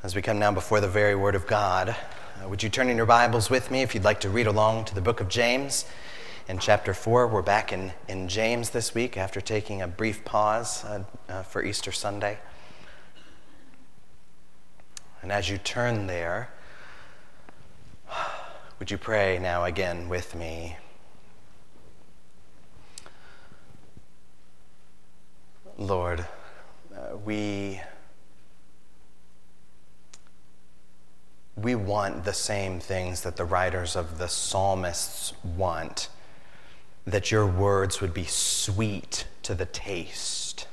As 0.00 0.14
we 0.14 0.22
come 0.22 0.38
now 0.38 0.52
before 0.52 0.80
the 0.80 0.86
very 0.86 1.16
Word 1.16 1.34
of 1.34 1.48
God, 1.48 1.88
uh, 1.88 2.48
would 2.48 2.62
you 2.62 2.68
turn 2.68 2.88
in 2.88 2.96
your 2.96 3.04
Bibles 3.04 3.50
with 3.50 3.68
me 3.68 3.82
if 3.82 3.96
you'd 3.96 4.04
like 4.04 4.20
to 4.20 4.30
read 4.30 4.46
along 4.46 4.84
to 4.84 4.94
the 4.94 5.00
book 5.00 5.20
of 5.20 5.28
James? 5.28 5.86
In 6.48 6.60
chapter 6.60 6.94
4, 6.94 7.26
we're 7.26 7.42
back 7.42 7.72
in, 7.72 7.90
in 8.06 8.28
James 8.28 8.70
this 8.70 8.94
week 8.94 9.16
after 9.16 9.40
taking 9.40 9.82
a 9.82 9.88
brief 9.88 10.24
pause 10.24 10.84
uh, 10.84 11.02
uh, 11.28 11.42
for 11.42 11.64
Easter 11.64 11.90
Sunday. 11.90 12.38
And 15.20 15.32
as 15.32 15.50
you 15.50 15.58
turn 15.58 16.06
there, 16.06 16.50
would 18.78 18.92
you 18.92 18.98
pray 18.98 19.40
now 19.40 19.64
again 19.64 20.08
with 20.08 20.36
me? 20.36 20.76
Lord, 25.76 26.24
uh, 26.94 27.16
we. 27.16 27.80
We 31.62 31.74
want 31.74 32.24
the 32.24 32.32
same 32.32 32.80
things 32.80 33.22
that 33.22 33.36
the 33.36 33.44
writers 33.44 33.96
of 33.96 34.18
the 34.18 34.28
psalmists 34.28 35.32
want 35.42 36.08
that 37.08 37.30
your 37.30 37.46
words 37.46 38.02
would 38.02 38.12
be 38.12 38.24
sweet 38.24 39.24
to 39.42 39.54
the 39.54 39.64
taste, 39.64 40.66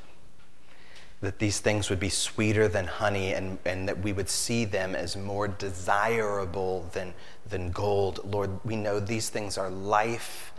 that 1.22 1.40
these 1.40 1.60
things 1.60 1.90
would 1.90 2.00
be 2.00 2.10
sweeter 2.10 2.68
than 2.68 2.86
honey, 2.86 3.34
and, 3.34 3.58
and 3.64 3.88
that 3.88 4.00
we 4.00 4.12
would 4.12 4.28
see 4.28 4.66
them 4.66 4.96
as 4.96 5.16
more 5.16 5.48
desirable 5.48 6.86
than, 6.92 7.14
than 7.48 7.72
gold. 7.72 8.20
Lord, 8.26 8.60
we 8.66 8.76
know 8.76 9.00
these 9.00 9.30
things 9.30 9.58
are 9.58 9.70
life 9.70 10.52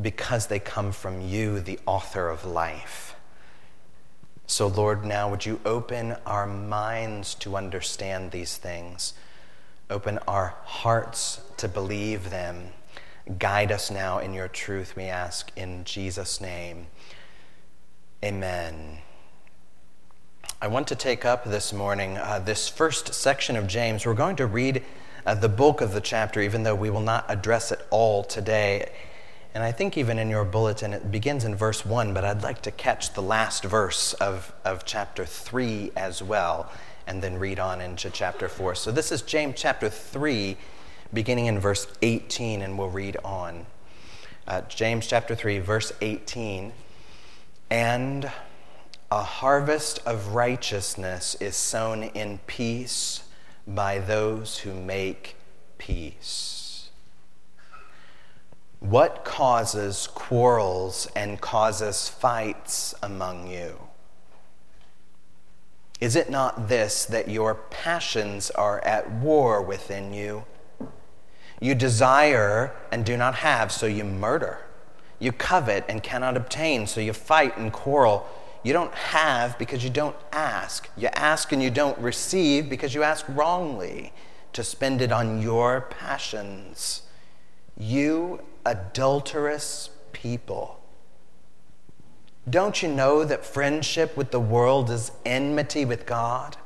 because 0.00 0.46
they 0.46 0.58
come 0.58 0.90
from 0.90 1.20
you, 1.20 1.60
the 1.60 1.78
author 1.84 2.30
of 2.30 2.46
life. 2.46 3.14
So, 4.46 4.66
Lord, 4.68 5.04
now 5.04 5.28
would 5.28 5.44
you 5.44 5.60
open 5.66 6.16
our 6.24 6.46
minds 6.46 7.34
to 7.36 7.56
understand 7.56 8.30
these 8.30 8.56
things? 8.56 9.12
Open 9.94 10.18
our 10.26 10.56
hearts 10.64 11.40
to 11.56 11.68
believe 11.68 12.30
them. 12.30 12.70
Guide 13.38 13.70
us 13.70 13.92
now 13.92 14.18
in 14.18 14.34
your 14.34 14.48
truth, 14.48 14.96
we 14.96 15.04
ask 15.04 15.52
in 15.54 15.84
Jesus' 15.84 16.40
name. 16.40 16.88
Amen. 18.24 18.98
I 20.60 20.66
want 20.66 20.88
to 20.88 20.96
take 20.96 21.24
up 21.24 21.44
this 21.44 21.72
morning 21.72 22.18
uh, 22.18 22.40
this 22.40 22.68
first 22.68 23.14
section 23.14 23.54
of 23.54 23.68
James. 23.68 24.04
We're 24.04 24.14
going 24.14 24.34
to 24.34 24.46
read 24.46 24.82
uh, 25.26 25.36
the 25.36 25.48
bulk 25.48 25.80
of 25.80 25.92
the 25.92 26.00
chapter, 26.00 26.40
even 26.40 26.64
though 26.64 26.74
we 26.74 26.90
will 26.90 27.00
not 27.00 27.24
address 27.28 27.70
it 27.70 27.86
all 27.90 28.24
today. 28.24 28.90
And 29.54 29.62
I 29.62 29.70
think 29.70 29.96
even 29.96 30.18
in 30.18 30.28
your 30.28 30.44
bulletin, 30.44 30.92
it 30.92 31.12
begins 31.12 31.44
in 31.44 31.54
verse 31.54 31.86
1, 31.86 32.12
but 32.12 32.24
I'd 32.24 32.42
like 32.42 32.62
to 32.62 32.72
catch 32.72 33.12
the 33.12 33.22
last 33.22 33.62
verse 33.62 34.12
of, 34.14 34.52
of 34.64 34.84
chapter 34.84 35.24
3 35.24 35.92
as 35.96 36.20
well 36.20 36.68
and 37.06 37.22
then 37.22 37.38
read 37.38 37.58
on 37.58 37.80
into 37.80 38.10
chapter 38.10 38.48
4. 38.48 38.74
So 38.74 38.90
this 38.90 39.12
is 39.12 39.22
James 39.22 39.54
chapter 39.56 39.88
3, 39.88 40.56
beginning 41.12 41.46
in 41.46 41.58
verse 41.58 41.86
18, 42.02 42.62
and 42.62 42.78
we'll 42.78 42.90
read 42.90 43.16
on. 43.24 43.66
Uh, 44.46 44.62
James 44.62 45.06
chapter 45.06 45.34
3, 45.34 45.58
verse 45.58 45.92
18. 46.00 46.72
And 47.70 48.30
a 49.10 49.22
harvest 49.22 50.00
of 50.06 50.34
righteousness 50.34 51.36
is 51.40 51.56
sown 51.56 52.02
in 52.02 52.38
peace 52.46 53.22
by 53.66 53.98
those 53.98 54.58
who 54.58 54.74
make 54.74 55.36
peace. 55.78 56.90
What 58.80 59.24
causes 59.24 60.08
quarrels 60.08 61.08
and 61.16 61.40
causes 61.40 62.08
fights 62.08 62.94
among 63.02 63.48
you? 63.48 63.83
Is 66.00 66.16
it 66.16 66.28
not 66.28 66.68
this 66.68 67.04
that 67.06 67.28
your 67.28 67.54
passions 67.54 68.50
are 68.50 68.80
at 68.84 69.10
war 69.10 69.62
within 69.62 70.12
you? 70.12 70.44
You 71.60 71.74
desire 71.74 72.74
and 72.90 73.04
do 73.04 73.16
not 73.16 73.36
have, 73.36 73.70
so 73.72 73.86
you 73.86 74.04
murder. 74.04 74.58
You 75.18 75.32
covet 75.32 75.84
and 75.88 76.02
cannot 76.02 76.36
obtain, 76.36 76.86
so 76.86 77.00
you 77.00 77.12
fight 77.12 77.56
and 77.56 77.72
quarrel. 77.72 78.28
You 78.62 78.72
don't 78.72 78.94
have 78.94 79.58
because 79.58 79.84
you 79.84 79.90
don't 79.90 80.16
ask. 80.32 80.90
You 80.96 81.08
ask 81.14 81.52
and 81.52 81.62
you 81.62 81.70
don't 81.70 81.98
receive 81.98 82.68
because 82.68 82.94
you 82.94 83.02
ask 83.02 83.24
wrongly 83.28 84.12
to 84.52 84.64
spend 84.64 85.00
it 85.00 85.12
on 85.12 85.40
your 85.40 85.82
passions. 85.82 87.02
You 87.76 88.40
adulterous 88.66 89.90
people. 90.12 90.80
Don't 92.48 92.82
you 92.82 92.88
know 92.88 93.24
that 93.24 93.44
friendship 93.44 94.16
with 94.16 94.30
the 94.30 94.40
world 94.40 94.90
is 94.90 95.12
enmity 95.24 95.84
with 95.84 96.04
God? 96.04 96.56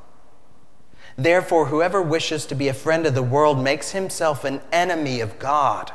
Therefore, 1.17 1.67
whoever 1.67 2.01
wishes 2.01 2.45
to 2.47 2.55
be 2.55 2.67
a 2.67 2.73
friend 2.73 3.05
of 3.05 3.15
the 3.15 3.23
world 3.23 3.61
makes 3.61 3.91
himself 3.91 4.43
an 4.43 4.61
enemy 4.71 5.19
of 5.19 5.39
God. 5.39 5.91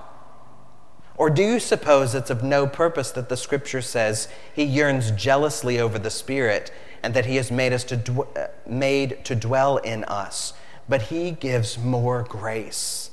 Or 1.16 1.30
do 1.30 1.42
you 1.42 1.60
suppose 1.60 2.14
it's 2.14 2.30
of 2.30 2.42
no 2.42 2.66
purpose 2.66 3.10
that 3.12 3.28
the 3.28 3.36
scripture 3.36 3.82
says 3.82 4.28
he 4.54 4.64
yearns 4.64 5.10
jealously 5.12 5.78
over 5.78 5.98
the 5.98 6.10
Spirit 6.10 6.72
and 7.02 7.14
that 7.14 7.26
he 7.26 7.36
has 7.36 7.50
made, 7.50 7.72
us 7.72 7.84
to 7.84 7.96
dw- 7.96 8.36
uh, 8.36 8.48
made 8.66 9.24
to 9.24 9.34
dwell 9.34 9.76
in 9.78 10.04
us? 10.04 10.54
But 10.88 11.02
he 11.02 11.30
gives 11.30 11.78
more 11.78 12.22
grace. 12.22 13.10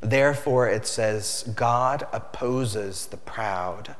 Therefore, 0.00 0.68
it 0.68 0.86
says, 0.86 1.50
God 1.54 2.06
opposes 2.12 3.06
the 3.06 3.16
proud 3.16 3.96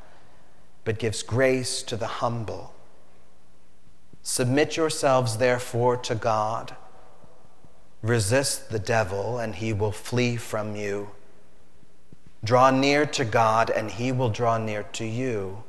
but 0.85 0.99
gives 0.99 1.23
grace 1.23 1.83
to 1.83 1.97
the 1.97 2.07
humble. 2.07 2.75
Submit 4.23 4.77
yourselves, 4.77 5.39
therefore, 5.39 5.97
to 5.97 6.15
God. 6.15 6.77
Resist 8.03 8.71
the 8.71 8.79
devil, 8.79 9.39
and 9.39 9.55
he 9.55 9.73
will 9.73 9.93
flee 9.93 10.37
from 10.37 10.77
you. 10.77 11.11
Draw 12.43 12.71
near 12.71 13.07
to 13.07 13.25
God, 13.25 13.71
and 13.71 13.91
he 13.91 14.13
will 14.13 14.31
draw 14.31 14.59
near 14.59 14.85
to 14.95 15.05
you. 15.05 15.63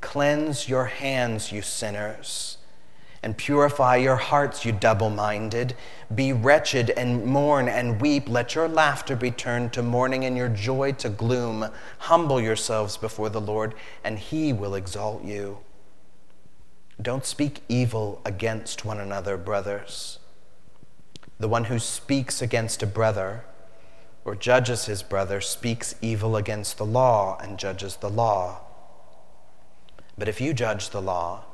Cleanse 0.00 0.68
your 0.68 0.86
hands, 0.86 1.52
you 1.52 1.62
sinners 1.62 2.55
and 3.22 3.36
purify 3.36 3.96
your 3.96 4.16
hearts, 4.16 4.64
you 4.64 4.72
double 4.72 5.10
minded. 5.10 5.74
Be 6.14 6.32
wretched 6.32 6.90
and 6.90 7.24
mourn 7.24 7.68
and 7.68 8.00
weep. 8.00 8.28
Let 8.28 8.54
your 8.54 8.68
laughter 8.68 9.16
be 9.16 9.30
turned 9.30 9.72
to 9.72 9.82
mourning 9.82 10.24
and 10.24 10.36
your 10.36 10.48
joy 10.48 10.92
to 10.92 11.08
gloom. 11.08 11.66
Humble 11.98 12.40
yourselves 12.40 12.96
before 12.96 13.28
the 13.28 13.40
Lord, 13.40 13.74
and 14.04 14.18
he 14.18 14.52
will 14.52 14.74
exalt 14.74 15.24
you. 15.24 15.58
Don't 17.00 17.26
speak 17.26 17.62
evil 17.68 18.20
against 18.24 18.84
one 18.84 19.00
another, 19.00 19.36
brothers. 19.36 20.18
The 21.38 21.48
one 21.48 21.64
who 21.64 21.78
speaks 21.78 22.40
against 22.40 22.82
a 22.82 22.86
brother 22.86 23.44
or 24.24 24.34
judges 24.34 24.86
his 24.86 25.02
brother 25.02 25.40
speaks 25.40 25.94
evil 26.00 26.36
against 26.36 26.78
the 26.78 26.86
law 26.86 27.38
and 27.40 27.58
judges 27.58 27.96
the 27.96 28.10
law. 28.10 28.60
But 30.18 30.28
if 30.28 30.40
you 30.40 30.54
judge 30.54 30.90
the 30.90 31.02
law, 31.02 31.44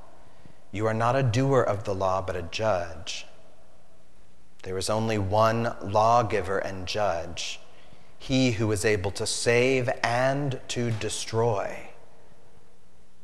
you 0.72 0.86
are 0.86 0.94
not 0.94 1.14
a 1.14 1.22
doer 1.22 1.60
of 1.60 1.84
the 1.84 1.94
law, 1.94 2.22
but 2.22 2.34
a 2.34 2.42
judge. 2.42 3.26
There 4.62 4.78
is 4.78 4.88
only 4.88 5.18
one 5.18 5.76
lawgiver 5.82 6.58
and 6.58 6.86
judge, 6.86 7.60
he 8.18 8.52
who 8.52 8.72
is 8.72 8.84
able 8.84 9.10
to 9.12 9.26
save 9.26 9.90
and 10.02 10.60
to 10.68 10.90
destroy. 10.90 11.90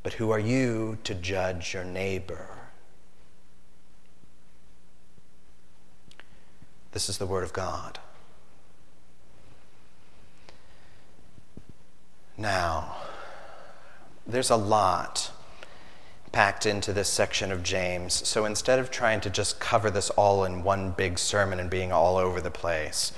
But 0.02 0.14
who 0.14 0.30
are 0.30 0.38
you 0.38 0.98
to 1.04 1.14
judge 1.14 1.72
your 1.72 1.84
neighbor? 1.84 2.48
This 6.92 7.08
is 7.08 7.18
the 7.18 7.26
Word 7.26 7.44
of 7.44 7.52
God. 7.52 7.98
Now, 12.36 12.96
there's 14.26 14.50
a 14.50 14.56
lot 14.56 15.32
packed 16.32 16.66
into 16.66 16.92
this 16.92 17.08
section 17.08 17.50
of 17.50 17.62
James. 17.62 18.26
So 18.26 18.44
instead 18.44 18.78
of 18.78 18.90
trying 18.90 19.20
to 19.22 19.30
just 19.30 19.60
cover 19.60 19.90
this 19.90 20.10
all 20.10 20.44
in 20.44 20.62
one 20.62 20.90
big 20.92 21.18
sermon 21.18 21.60
and 21.60 21.70
being 21.70 21.92
all 21.92 22.16
over 22.16 22.40
the 22.40 22.50
place, 22.50 23.12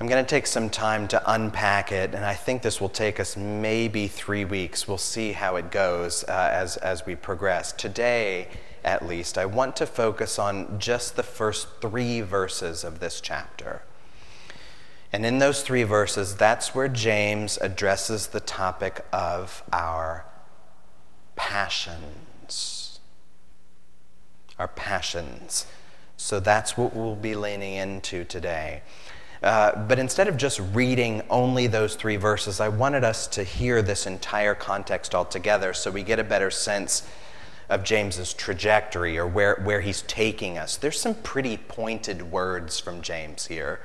I'm 0.00 0.08
going 0.08 0.24
to 0.24 0.28
take 0.28 0.48
some 0.48 0.70
time 0.70 1.06
to 1.08 1.22
unpack 1.32 1.92
it, 1.92 2.14
and 2.14 2.24
I 2.24 2.34
think 2.34 2.62
this 2.62 2.80
will 2.80 2.88
take 2.88 3.20
us 3.20 3.36
maybe 3.36 4.08
three 4.08 4.44
weeks. 4.44 4.88
We'll 4.88 4.98
see 4.98 5.32
how 5.32 5.54
it 5.54 5.70
goes 5.70 6.24
uh, 6.24 6.50
as, 6.52 6.76
as 6.78 7.06
we 7.06 7.14
progress. 7.14 7.70
Today, 7.72 8.48
at 8.82 9.06
least, 9.06 9.38
I 9.38 9.46
want 9.46 9.76
to 9.76 9.86
focus 9.86 10.36
on 10.36 10.80
just 10.80 11.14
the 11.14 11.22
first 11.22 11.68
three 11.80 12.22
verses 12.22 12.82
of 12.82 12.98
this 12.98 13.20
chapter. 13.20 13.82
And 15.12 15.24
in 15.24 15.38
those 15.38 15.62
three 15.62 15.84
verses, 15.84 16.34
that's 16.34 16.74
where 16.74 16.88
James 16.88 17.56
addresses 17.58 18.26
the 18.26 18.40
topic 18.40 19.06
of 19.12 19.62
our 19.72 20.24
passions. 21.36 23.00
Our 24.58 24.68
passions. 24.68 25.66
So 26.16 26.40
that's 26.40 26.76
what 26.76 26.94
we'll 26.94 27.16
be 27.16 27.34
leaning 27.34 27.74
into 27.74 28.24
today. 28.24 28.82
Uh, 29.42 29.76
but 29.86 29.98
instead 29.98 30.26
of 30.26 30.38
just 30.38 30.58
reading 30.72 31.22
only 31.28 31.66
those 31.66 31.96
three 31.96 32.16
verses, 32.16 32.60
I 32.60 32.68
wanted 32.68 33.04
us 33.04 33.26
to 33.28 33.44
hear 33.44 33.82
this 33.82 34.06
entire 34.06 34.54
context 34.54 35.14
altogether 35.14 35.74
so 35.74 35.90
we 35.90 36.02
get 36.02 36.18
a 36.18 36.24
better 36.24 36.50
sense 36.50 37.06
of 37.68 37.84
James's 37.84 38.32
trajectory 38.32 39.18
or 39.18 39.26
where, 39.26 39.56
where 39.56 39.80
he's 39.80 40.02
taking 40.02 40.56
us. 40.56 40.76
There's 40.76 40.98
some 40.98 41.14
pretty 41.14 41.56
pointed 41.56 42.30
words 42.30 42.80
from 42.80 43.02
James 43.02 43.46
here. 43.46 43.80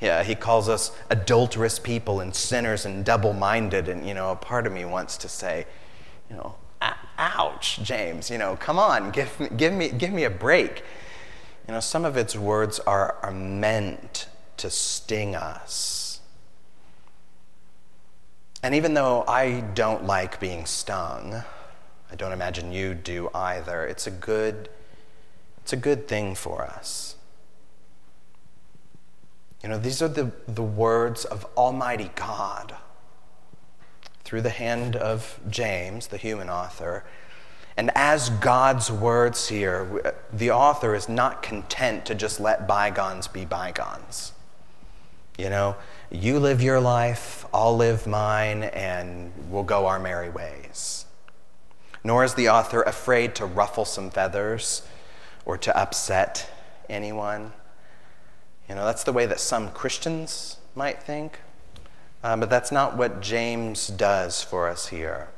Yeah, 0.00 0.24
he 0.24 0.34
calls 0.34 0.68
us 0.68 0.90
adulterous 1.08 1.78
people 1.78 2.20
and 2.20 2.34
sinners 2.34 2.84
and 2.84 3.04
double 3.04 3.32
minded. 3.32 3.88
And, 3.88 4.06
you 4.06 4.14
know, 4.14 4.32
a 4.32 4.36
part 4.36 4.66
of 4.66 4.72
me 4.72 4.84
wants 4.84 5.16
to 5.18 5.28
say, 5.28 5.66
you 6.28 6.36
know, 6.36 6.56
ouch, 7.18 7.80
James, 7.82 8.30
you 8.30 8.38
know, 8.38 8.56
come 8.56 8.78
on, 8.78 9.10
give 9.10 9.38
me, 9.40 9.48
give 9.56 9.72
me, 9.72 9.88
give 9.88 10.12
me 10.12 10.24
a 10.24 10.30
break. 10.30 10.84
You 11.66 11.74
know, 11.74 11.80
some 11.80 12.04
of 12.04 12.16
its 12.16 12.36
words 12.36 12.78
are, 12.80 13.16
are 13.22 13.32
meant 13.32 14.28
to 14.58 14.70
sting 14.70 15.34
us. 15.34 16.20
And 18.62 18.74
even 18.74 18.94
though 18.94 19.24
I 19.26 19.60
don't 19.60 20.04
like 20.04 20.40
being 20.40 20.66
stung, 20.66 21.42
I 22.10 22.14
don't 22.16 22.32
imagine 22.32 22.72
you 22.72 22.94
do 22.94 23.30
either, 23.34 23.84
it's 23.84 24.06
a 24.06 24.10
good, 24.10 24.68
it's 25.58 25.72
a 25.72 25.76
good 25.76 26.08
thing 26.08 26.34
for 26.34 26.62
us. 26.62 27.16
You 29.62 29.68
know, 29.68 29.78
these 29.78 30.00
are 30.02 30.08
the, 30.08 30.30
the 30.46 30.62
words 30.62 31.24
of 31.24 31.44
Almighty 31.56 32.10
God 32.14 32.76
through 34.26 34.42
the 34.42 34.50
hand 34.50 34.96
of 34.96 35.38
James, 35.48 36.08
the 36.08 36.16
human 36.16 36.50
author. 36.50 37.04
And 37.76 37.92
as 37.94 38.28
God's 38.28 38.90
words 38.90 39.48
here, 39.48 40.16
the 40.32 40.50
author 40.50 40.96
is 40.96 41.08
not 41.08 41.44
content 41.44 42.04
to 42.06 42.14
just 42.16 42.40
let 42.40 42.66
bygones 42.66 43.28
be 43.28 43.44
bygones. 43.44 44.32
You 45.38 45.48
know, 45.48 45.76
you 46.10 46.40
live 46.40 46.60
your 46.60 46.80
life, 46.80 47.46
I'll 47.54 47.76
live 47.76 48.08
mine, 48.08 48.64
and 48.64 49.30
we'll 49.48 49.62
go 49.62 49.86
our 49.86 50.00
merry 50.00 50.30
ways. 50.30 51.04
Nor 52.02 52.24
is 52.24 52.34
the 52.34 52.48
author 52.48 52.82
afraid 52.82 53.36
to 53.36 53.46
ruffle 53.46 53.84
some 53.84 54.10
feathers 54.10 54.82
or 55.44 55.56
to 55.58 55.76
upset 55.78 56.50
anyone. 56.88 57.52
You 58.68 58.74
know, 58.74 58.86
that's 58.86 59.04
the 59.04 59.12
way 59.12 59.26
that 59.26 59.38
some 59.38 59.70
Christians 59.70 60.56
might 60.74 61.00
think, 61.00 61.38
uh, 62.22 62.36
but 62.36 62.50
that's 62.50 62.72
not 62.72 62.96
what 62.96 63.20
James 63.20 63.88
does 63.88 64.42
for 64.42 64.68
us 64.68 64.88
here. 64.88 65.28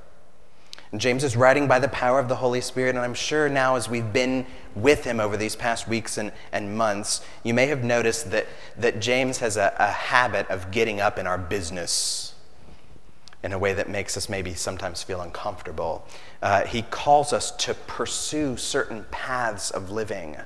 James 0.97 1.23
is 1.23 1.37
writing 1.37 1.69
by 1.69 1.79
the 1.79 1.89
power 1.89 2.19
of 2.19 2.29
the 2.29 2.37
Holy 2.37 2.63
Spirit, 2.63 2.91
and 2.91 3.05
I'm 3.05 3.13
sure 3.13 3.49
now, 3.51 3.77
as 3.77 3.91
we've 3.91 4.11
been 4.11 4.47
with 4.75 5.05
him 5.05 5.21
over 5.21 5.37
these 5.37 5.55
past 5.55 5.87
weeks 5.87 6.17
and, 6.17 6.33
and 6.51 6.79
months, 6.79 7.21
you 7.43 7.53
may 7.53 7.67
have 7.67 7.85
noticed 7.85 8.31
that, 8.31 8.47
that 8.79 8.99
James 8.99 9.39
has 9.39 9.59
a, 9.59 9.75
a 9.79 9.91
habit 9.91 10.49
of 10.49 10.71
getting 10.71 10.99
up 10.99 11.19
in 11.19 11.27
our 11.27 11.37
business 11.37 12.35
in 13.43 13.53
a 13.53 13.59
way 13.59 13.75
that 13.75 13.89
makes 13.89 14.17
us 14.17 14.31
maybe 14.31 14.55
sometimes 14.55 15.03
feel 15.03 15.21
uncomfortable. 15.21 16.07
Uh, 16.41 16.65
he 16.65 16.83
calls 16.83 17.35
us 17.35 17.51
to 17.53 17.75
pursue 17.75 18.57
certain 18.57 19.05
paths 19.11 19.71
of 19.71 19.91
living 19.91 20.37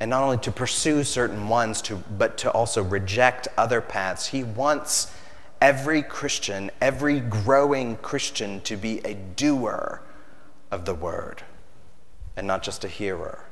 and 0.00 0.10
not 0.10 0.22
only 0.22 0.38
to 0.38 0.50
pursue 0.50 1.04
certain 1.04 1.48
ones, 1.48 1.80
to, 1.82 1.96
but 1.96 2.36
to 2.38 2.50
also 2.50 2.82
reject 2.82 3.46
other 3.56 3.80
paths. 3.80 4.26
He 4.26 4.42
wants 4.42 5.14
every 5.60 6.02
Christian, 6.02 6.70
every 6.80 7.20
growing 7.20 7.96
Christian, 7.96 8.60
to 8.62 8.76
be 8.76 9.00
a 9.04 9.14
doer 9.14 10.02
of 10.70 10.84
the 10.84 10.94
word 10.94 11.42
and 12.36 12.46
not 12.46 12.62
just 12.62 12.84
a 12.84 12.88
hearer. 12.88 13.44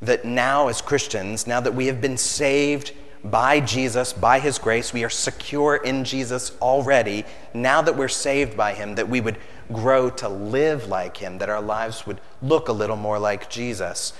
That 0.00 0.24
now, 0.24 0.68
as 0.68 0.80
Christians, 0.80 1.46
now 1.46 1.60
that 1.60 1.74
we 1.74 1.86
have 1.86 2.00
been 2.00 2.16
saved 2.16 2.92
by 3.22 3.60
Jesus, 3.60 4.12
by 4.12 4.38
his 4.38 4.58
grace, 4.58 4.92
we 4.92 5.04
are 5.04 5.10
secure 5.10 5.76
in 5.76 6.04
Jesus 6.04 6.52
already, 6.60 7.24
now 7.54 7.80
that 7.80 7.96
we're 7.96 8.08
saved 8.08 8.56
by 8.56 8.74
him, 8.74 8.96
that 8.96 9.08
we 9.08 9.20
would 9.20 9.38
grow 9.72 10.10
to 10.10 10.28
live 10.28 10.88
like 10.88 11.16
him, 11.16 11.38
that 11.38 11.48
our 11.48 11.62
lives 11.62 12.06
would 12.06 12.20
look 12.42 12.68
a 12.68 12.72
little 12.72 12.96
more 12.96 13.18
like 13.18 13.48
Jesus. 13.48 14.12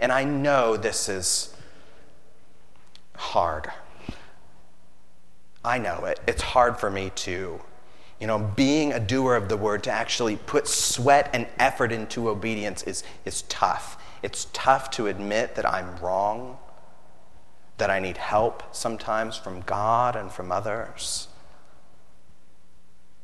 And 0.00 0.12
I 0.12 0.24
know 0.24 0.76
this 0.76 1.08
is 1.08 1.56
hard. 3.16 3.70
I 5.64 5.78
know 5.78 6.04
it. 6.04 6.20
It's 6.26 6.42
hard 6.42 6.78
for 6.78 6.90
me 6.90 7.10
too. 7.14 7.60
You 8.20 8.26
know, 8.26 8.38
being 8.38 8.92
a 8.92 9.00
doer 9.00 9.34
of 9.34 9.48
the 9.48 9.56
word, 9.56 9.82
to 9.84 9.90
actually 9.90 10.36
put 10.36 10.68
sweat 10.68 11.30
and 11.32 11.46
effort 11.58 11.90
into 11.92 12.28
obedience 12.28 12.82
is, 12.84 13.02
is 13.24 13.42
tough. 13.42 14.00
It's 14.22 14.46
tough 14.52 14.90
to 14.92 15.08
admit 15.08 15.56
that 15.56 15.68
I'm 15.68 15.96
wrong, 15.96 16.58
that 17.78 17.90
I 17.90 17.98
need 17.98 18.18
help 18.18 18.62
sometimes 18.74 19.36
from 19.36 19.62
God 19.62 20.14
and 20.14 20.30
from 20.30 20.52
others. 20.52 21.28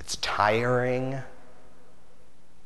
It's 0.01 0.17
tiring 0.17 1.23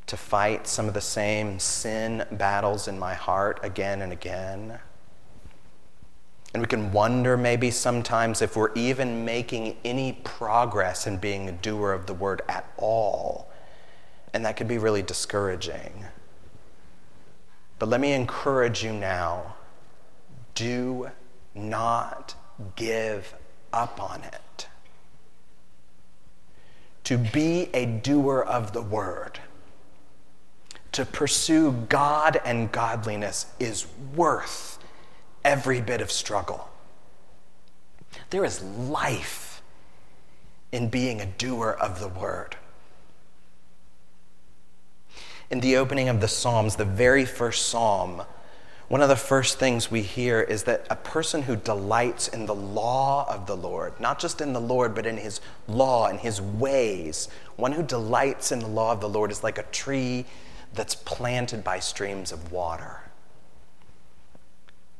to 0.07 0.17
fight 0.17 0.67
some 0.67 0.87
of 0.87 0.93
the 0.93 1.01
same 1.01 1.59
sin 1.59 2.25
battles 2.31 2.87
in 2.87 2.97
my 2.97 3.13
heart 3.13 3.59
again 3.63 4.01
and 4.01 4.11
again. 4.11 4.79
And 6.53 6.61
we 6.61 6.67
can 6.67 6.91
wonder 6.91 7.35
maybe 7.35 7.71
sometimes 7.71 8.41
if 8.41 8.55
we're 8.55 8.73
even 8.75 9.25
making 9.25 9.77
any 9.83 10.13
progress 10.23 11.07
in 11.07 11.17
being 11.17 11.49
a 11.49 11.51
doer 11.51 11.91
of 11.91 12.05
the 12.05 12.13
word 12.13 12.41
at 12.47 12.71
all. 12.77 13.49
And 14.33 14.45
that 14.45 14.55
could 14.55 14.67
be 14.67 14.77
really 14.77 15.01
discouraging. 15.01 16.05
But 17.79 17.89
let 17.89 17.99
me 17.99 18.13
encourage 18.13 18.83
you 18.83 18.93
now 18.93 19.55
do 20.55 21.09
not 21.55 22.35
give 22.75 23.33
up 23.71 23.99
on 24.01 24.21
it. 24.23 24.67
To 27.05 27.17
be 27.17 27.69
a 27.73 27.85
doer 27.85 28.41
of 28.41 28.73
the 28.73 28.81
word 28.81 29.39
to 30.93 31.05
pursue 31.05 31.71
God 31.89 32.39
and 32.45 32.71
godliness 32.71 33.47
is 33.59 33.87
worth 34.15 34.77
every 35.43 35.81
bit 35.81 36.01
of 36.01 36.11
struggle. 36.11 36.69
There 38.29 38.45
is 38.45 38.61
life 38.61 39.61
in 40.71 40.89
being 40.89 41.21
a 41.21 41.25
doer 41.25 41.77
of 41.79 41.99
the 41.99 42.07
word. 42.07 42.55
In 45.49 45.59
the 45.59 45.77
opening 45.77 46.09
of 46.09 46.19
the 46.19 46.27
Psalms, 46.27 46.77
the 46.77 46.85
very 46.85 47.25
first 47.25 47.67
psalm, 47.67 48.23
one 48.87 49.01
of 49.01 49.09
the 49.09 49.15
first 49.15 49.59
things 49.59 49.89
we 49.89 50.01
hear 50.01 50.41
is 50.41 50.63
that 50.63 50.85
a 50.89 50.95
person 50.95 51.43
who 51.43 51.55
delights 51.55 52.27
in 52.27 52.45
the 52.45 52.55
law 52.55 53.25
of 53.33 53.47
the 53.47 53.55
Lord, 53.55 53.99
not 53.99 54.19
just 54.19 54.41
in 54.41 54.53
the 54.53 54.61
Lord, 54.61 54.93
but 54.93 55.05
in 55.05 55.17
his 55.17 55.41
law 55.67 56.07
and 56.07 56.19
his 56.19 56.41
ways, 56.41 57.29
one 57.55 57.71
who 57.71 57.83
delights 57.83 58.51
in 58.51 58.59
the 58.59 58.67
law 58.67 58.91
of 58.91 58.99
the 58.99 59.09
Lord 59.09 59.31
is 59.31 59.43
like 59.43 59.57
a 59.57 59.63
tree 59.63 60.25
that's 60.73 60.95
planted 60.95 61.63
by 61.63 61.79
streams 61.79 62.31
of 62.31 62.51
water, 62.51 63.01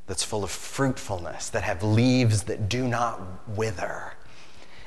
that's 0.08 0.24
full 0.24 0.44
of 0.44 0.52
fruitfulness, 0.52 1.50
that 1.50 1.64
have 1.64 1.84
leaves 1.84 2.44
that 2.44 2.68
do 2.70 2.88
not 2.88 3.22
wither. 3.48 4.14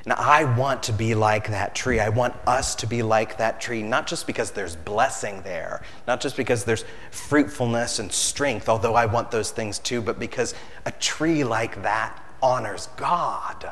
And 0.05 0.13
I 0.13 0.45
want 0.57 0.83
to 0.83 0.93
be 0.93 1.15
like 1.15 1.49
that 1.49 1.75
tree. 1.75 1.99
I 1.99 2.07
want 2.07 2.33
us 2.47 2.75
to 2.75 2.87
be 2.87 3.03
like 3.03 3.39
that 3.39 3.59
tree, 3.59 3.83
not 3.83 4.07
just 4.07 4.25
because 4.25 4.51
there's 4.51 4.75
blessing 4.75 5.41
there, 5.41 5.81
not 6.07 6.21
just 6.21 6.37
because 6.37 6.63
there's 6.63 6.85
fruitfulness 7.11 7.99
and 7.99 8.09
strength, 8.09 8.69
although 8.69 8.95
I 8.95 9.05
want 9.05 9.31
those 9.31 9.51
things 9.51 9.79
too, 9.79 10.01
but 10.01 10.17
because 10.17 10.55
a 10.85 10.91
tree 10.91 11.43
like 11.43 11.83
that 11.83 12.23
honors 12.41 12.87
God, 12.95 13.69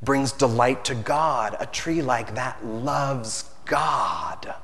brings 0.00 0.32
delight 0.32 0.86
to 0.86 0.94
God. 0.94 1.56
A 1.60 1.66
tree 1.66 2.00
like 2.00 2.34
that 2.36 2.64
loves 2.64 3.50
God. 3.66 4.54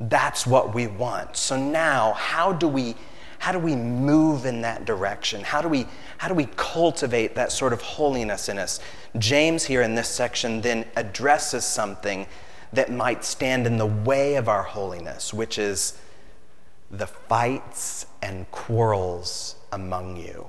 That's 0.00 0.46
what 0.46 0.74
we 0.74 0.86
want. 0.86 1.36
So 1.36 1.56
now, 1.56 2.12
how 2.14 2.52
do 2.52 2.66
we 2.66 2.96
how 3.38 3.52
do 3.52 3.58
we 3.58 3.76
move 3.76 4.44
in 4.44 4.62
that 4.62 4.84
direction? 4.84 5.42
How 5.42 5.62
do 5.62 5.68
we 5.68 5.86
how 6.18 6.28
do 6.28 6.34
we 6.34 6.46
cultivate 6.56 7.36
that 7.36 7.52
sort 7.52 7.72
of 7.72 7.80
holiness 7.80 8.48
in 8.48 8.58
us? 8.58 8.80
James 9.16 9.64
here 9.64 9.82
in 9.82 9.94
this 9.94 10.08
section 10.08 10.60
then 10.60 10.84
addresses 10.96 11.64
something 11.64 12.26
that 12.72 12.90
might 12.90 13.24
stand 13.24 13.66
in 13.66 13.78
the 13.78 13.86
way 13.86 14.34
of 14.34 14.48
our 14.48 14.62
holiness, 14.62 15.32
which 15.32 15.58
is 15.58 15.98
the 16.90 17.06
fights 17.06 18.06
and 18.20 18.50
quarrels 18.50 19.56
among 19.72 20.16
you. 20.16 20.48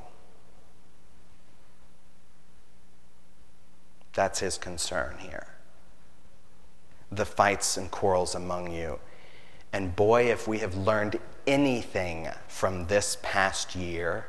That's 4.14 4.40
his 4.40 4.58
concern 4.58 5.16
here. 5.20 5.48
The 7.12 7.26
fights 7.26 7.78
and 7.78 7.90
quarrels 7.90 8.36
among 8.36 8.74
you. 8.74 9.00
And 9.72 9.96
boy, 9.96 10.32
if 10.32 10.48
we 10.48 10.60
have 10.60 10.76
learned 10.76 11.20
anything 11.50 12.30
from 12.48 12.86
this 12.86 13.18
past 13.22 13.76
year, 13.76 14.28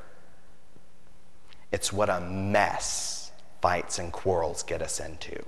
it's 1.70 1.92
what 1.92 2.08
a 2.08 2.20
mess 2.20 3.30
fights 3.60 3.98
and 3.98 4.10
quarrels 4.10 4.62
get 4.62 4.80
us 4.80 4.98
into. 4.98 5.44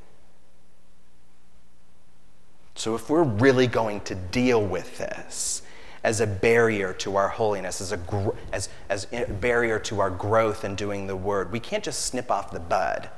So, 2.74 2.94
if 2.94 3.10
we're 3.10 3.22
really 3.22 3.66
going 3.66 4.00
to 4.02 4.14
deal 4.14 4.64
with 4.64 4.98
this 4.98 5.62
as 6.04 6.20
a 6.20 6.26
barrier 6.26 6.92
to 6.94 7.16
our 7.16 7.28
holiness, 7.28 7.80
as 7.80 7.92
a, 7.92 8.32
as, 8.52 8.68
as 8.88 9.06
a 9.12 9.26
barrier 9.26 9.78
to 9.80 10.00
our 10.00 10.10
growth 10.10 10.64
in 10.64 10.74
doing 10.74 11.06
the 11.06 11.16
word, 11.16 11.52
we 11.52 11.60
can't 11.60 11.84
just 11.84 12.06
snip 12.06 12.30
off 12.30 12.50
the 12.50 12.60
bud 12.60 13.08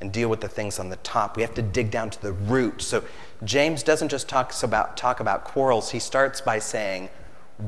and 0.00 0.12
deal 0.12 0.28
with 0.28 0.40
the 0.40 0.48
things 0.48 0.78
on 0.78 0.88
the 0.88 0.96
top. 0.96 1.36
We 1.36 1.42
have 1.42 1.54
to 1.54 1.62
dig 1.62 1.90
down 1.90 2.10
to 2.10 2.22
the 2.22 2.32
root. 2.32 2.80
So 2.82 3.04
James 3.44 3.82
doesn't 3.82 4.08
just 4.08 4.28
talk 4.28 4.54
about, 4.62 4.96
talk 4.96 5.20
about 5.20 5.44
quarrels, 5.44 5.90
he 5.90 5.98
starts 5.98 6.40
by 6.40 6.58
saying 6.58 7.10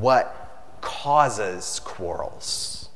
what 0.00 0.78
causes 0.80 1.80
quarrels. 1.84 2.88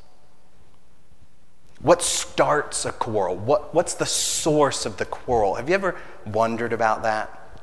What 1.80 2.02
starts 2.02 2.84
a 2.84 2.92
quarrel? 2.92 3.36
What, 3.36 3.74
what's 3.74 3.94
the 3.94 4.06
source 4.06 4.86
of 4.86 4.96
the 4.96 5.04
quarrel? 5.04 5.54
Have 5.54 5.68
you 5.68 5.74
ever 5.74 5.94
wondered 6.26 6.72
about 6.72 7.02
that? 7.02 7.60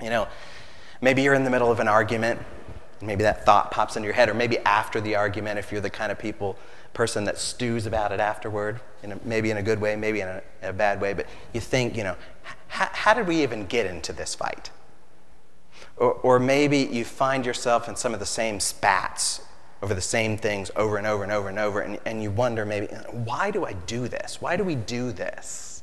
You 0.00 0.10
know, 0.10 0.28
maybe 1.00 1.22
you're 1.22 1.34
in 1.34 1.44
the 1.44 1.50
middle 1.50 1.70
of 1.70 1.80
an 1.80 1.88
argument, 1.88 2.40
maybe 3.02 3.24
that 3.24 3.44
thought 3.44 3.70
pops 3.70 3.96
into 3.96 4.06
your 4.06 4.14
head, 4.14 4.28
or 4.28 4.34
maybe 4.34 4.58
after 4.58 5.00
the 5.00 5.16
argument, 5.16 5.58
if 5.58 5.72
you're 5.72 5.80
the 5.80 5.90
kind 5.90 6.12
of 6.12 6.18
people 6.18 6.56
person 6.94 7.24
that 7.24 7.38
stews 7.38 7.86
about 7.86 8.12
it 8.12 8.20
afterward, 8.20 8.80
in 9.02 9.12
a, 9.12 9.20
maybe 9.24 9.50
in 9.50 9.56
a 9.56 9.62
good 9.62 9.80
way, 9.80 9.94
maybe 9.96 10.20
in 10.20 10.28
a, 10.28 10.42
in 10.62 10.68
a 10.68 10.72
bad 10.72 11.00
way, 11.00 11.12
but 11.12 11.26
you 11.52 11.60
think, 11.60 11.96
you 11.96 12.04
know, 12.04 12.16
how 12.68 13.14
did 13.14 13.26
we 13.26 13.42
even 13.42 13.66
get 13.66 13.86
into 13.86 14.12
this 14.12 14.34
fight? 14.34 14.70
Or, 15.98 16.12
or 16.14 16.38
maybe 16.38 16.78
you 16.78 17.04
find 17.04 17.44
yourself 17.44 17.88
in 17.88 17.96
some 17.96 18.14
of 18.14 18.20
the 18.20 18.26
same 18.26 18.60
spats 18.60 19.42
over 19.82 19.94
the 19.94 20.00
same 20.00 20.36
things 20.36 20.70
over 20.76 20.96
and 20.96 21.06
over 21.06 21.22
and 21.22 21.32
over 21.32 21.48
and 21.48 21.58
over, 21.58 21.80
and, 21.80 21.98
and 22.04 22.22
you 22.22 22.30
wonder 22.30 22.64
maybe, 22.64 22.86
why 23.10 23.50
do 23.50 23.64
I 23.64 23.72
do 23.72 24.08
this? 24.08 24.40
Why 24.40 24.56
do 24.56 24.64
we 24.64 24.74
do 24.74 25.12
this? 25.12 25.82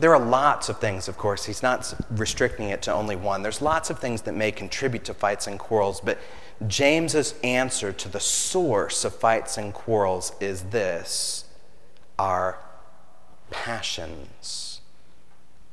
There 0.00 0.12
are 0.12 0.24
lots 0.24 0.68
of 0.68 0.80
things, 0.80 1.06
of 1.06 1.16
course. 1.16 1.44
He's 1.44 1.62
not 1.62 1.94
restricting 2.10 2.70
it 2.70 2.82
to 2.82 2.92
only 2.92 3.14
one. 3.14 3.42
There's 3.42 3.62
lots 3.62 3.90
of 3.90 4.00
things 4.00 4.22
that 4.22 4.34
may 4.34 4.50
contribute 4.50 5.04
to 5.04 5.14
fights 5.14 5.46
and 5.46 5.56
quarrels, 5.58 6.00
but 6.00 6.18
James's 6.66 7.34
answer 7.44 7.92
to 7.92 8.08
the 8.08 8.20
source 8.20 9.04
of 9.04 9.14
fights 9.14 9.56
and 9.56 9.72
quarrels 9.72 10.32
is 10.40 10.62
this 10.64 11.44
our 12.18 12.58
passions. 13.50 14.63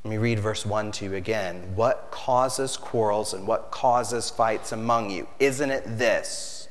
Let 0.04 0.10
me 0.10 0.18
read 0.18 0.40
verse 0.40 0.66
1 0.66 0.92
to 0.92 1.04
you 1.04 1.14
again. 1.14 1.76
What 1.76 2.08
causes 2.10 2.76
quarrels 2.76 3.32
and 3.34 3.46
what 3.46 3.70
causes 3.70 4.30
fights 4.30 4.72
among 4.72 5.10
you? 5.10 5.28
Isn't 5.38 5.70
it 5.70 5.84
this? 5.86 6.68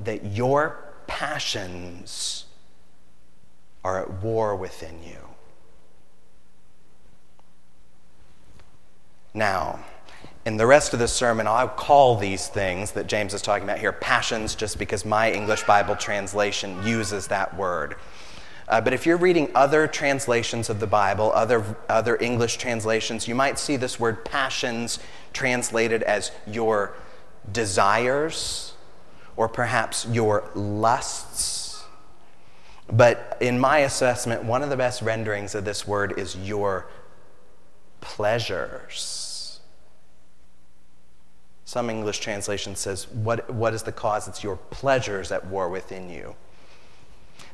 That 0.00 0.24
your 0.24 0.94
passions 1.06 2.46
are 3.84 4.00
at 4.00 4.22
war 4.22 4.56
within 4.56 5.02
you. 5.02 5.28
Now, 9.34 9.80
in 10.46 10.56
the 10.56 10.66
rest 10.66 10.94
of 10.94 10.98
the 10.98 11.08
sermon, 11.08 11.46
I'll 11.46 11.68
call 11.68 12.16
these 12.16 12.48
things 12.48 12.92
that 12.92 13.06
James 13.06 13.34
is 13.34 13.42
talking 13.42 13.64
about 13.64 13.78
here 13.78 13.92
passions 13.92 14.54
just 14.54 14.78
because 14.78 15.04
my 15.04 15.30
English 15.30 15.64
Bible 15.64 15.94
translation 15.94 16.82
uses 16.86 17.26
that 17.26 17.54
word. 17.54 17.96
Uh, 18.68 18.82
but 18.82 18.92
if 18.92 19.06
you're 19.06 19.16
reading 19.16 19.50
other 19.54 19.86
translations 19.86 20.68
of 20.68 20.78
the 20.78 20.86
Bible, 20.86 21.32
other, 21.32 21.64
other 21.88 22.18
English 22.20 22.58
translations, 22.58 23.26
you 23.26 23.34
might 23.34 23.58
see 23.58 23.76
this 23.76 23.98
word 23.98 24.26
passions 24.26 24.98
translated 25.32 26.02
as 26.02 26.30
your 26.46 26.92
desires 27.50 28.74
or 29.36 29.48
perhaps 29.48 30.06
your 30.06 30.50
lusts. 30.54 31.82
But 32.92 33.38
in 33.40 33.58
my 33.58 33.78
assessment, 33.78 34.44
one 34.44 34.62
of 34.62 34.68
the 34.68 34.76
best 34.76 35.00
renderings 35.00 35.54
of 35.54 35.64
this 35.64 35.86
word 35.86 36.18
is 36.18 36.36
your 36.36 36.86
pleasures. 38.02 39.60
Some 41.64 41.88
English 41.88 42.18
translation 42.18 42.76
says, 42.76 43.08
what, 43.08 43.48
what 43.50 43.72
is 43.72 43.82
the 43.82 43.92
cause? 43.92 44.28
It's 44.28 44.42
your 44.42 44.56
pleasures 44.56 45.32
at 45.32 45.46
war 45.46 45.68
within 45.68 46.10
you. 46.10 46.34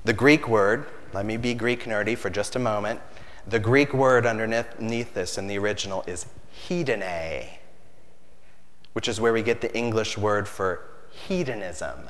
The 0.04 0.12
Greek 0.12 0.48
word, 0.48 0.86
let 1.14 1.24
me 1.24 1.36
be 1.36 1.54
Greek 1.54 1.84
nerdy 1.84 2.18
for 2.18 2.28
just 2.28 2.56
a 2.56 2.58
moment. 2.58 3.00
The 3.46 3.60
Greek 3.60 3.94
word 3.94 4.26
underneath 4.26 5.14
this 5.14 5.38
in 5.38 5.46
the 5.46 5.56
original 5.58 6.02
is 6.06 6.26
hedone, 6.66 7.46
which 8.94 9.06
is 9.06 9.20
where 9.20 9.32
we 9.32 9.42
get 9.42 9.60
the 9.60 9.74
English 9.76 10.18
word 10.18 10.48
for 10.48 10.90
hedonism, 11.10 12.00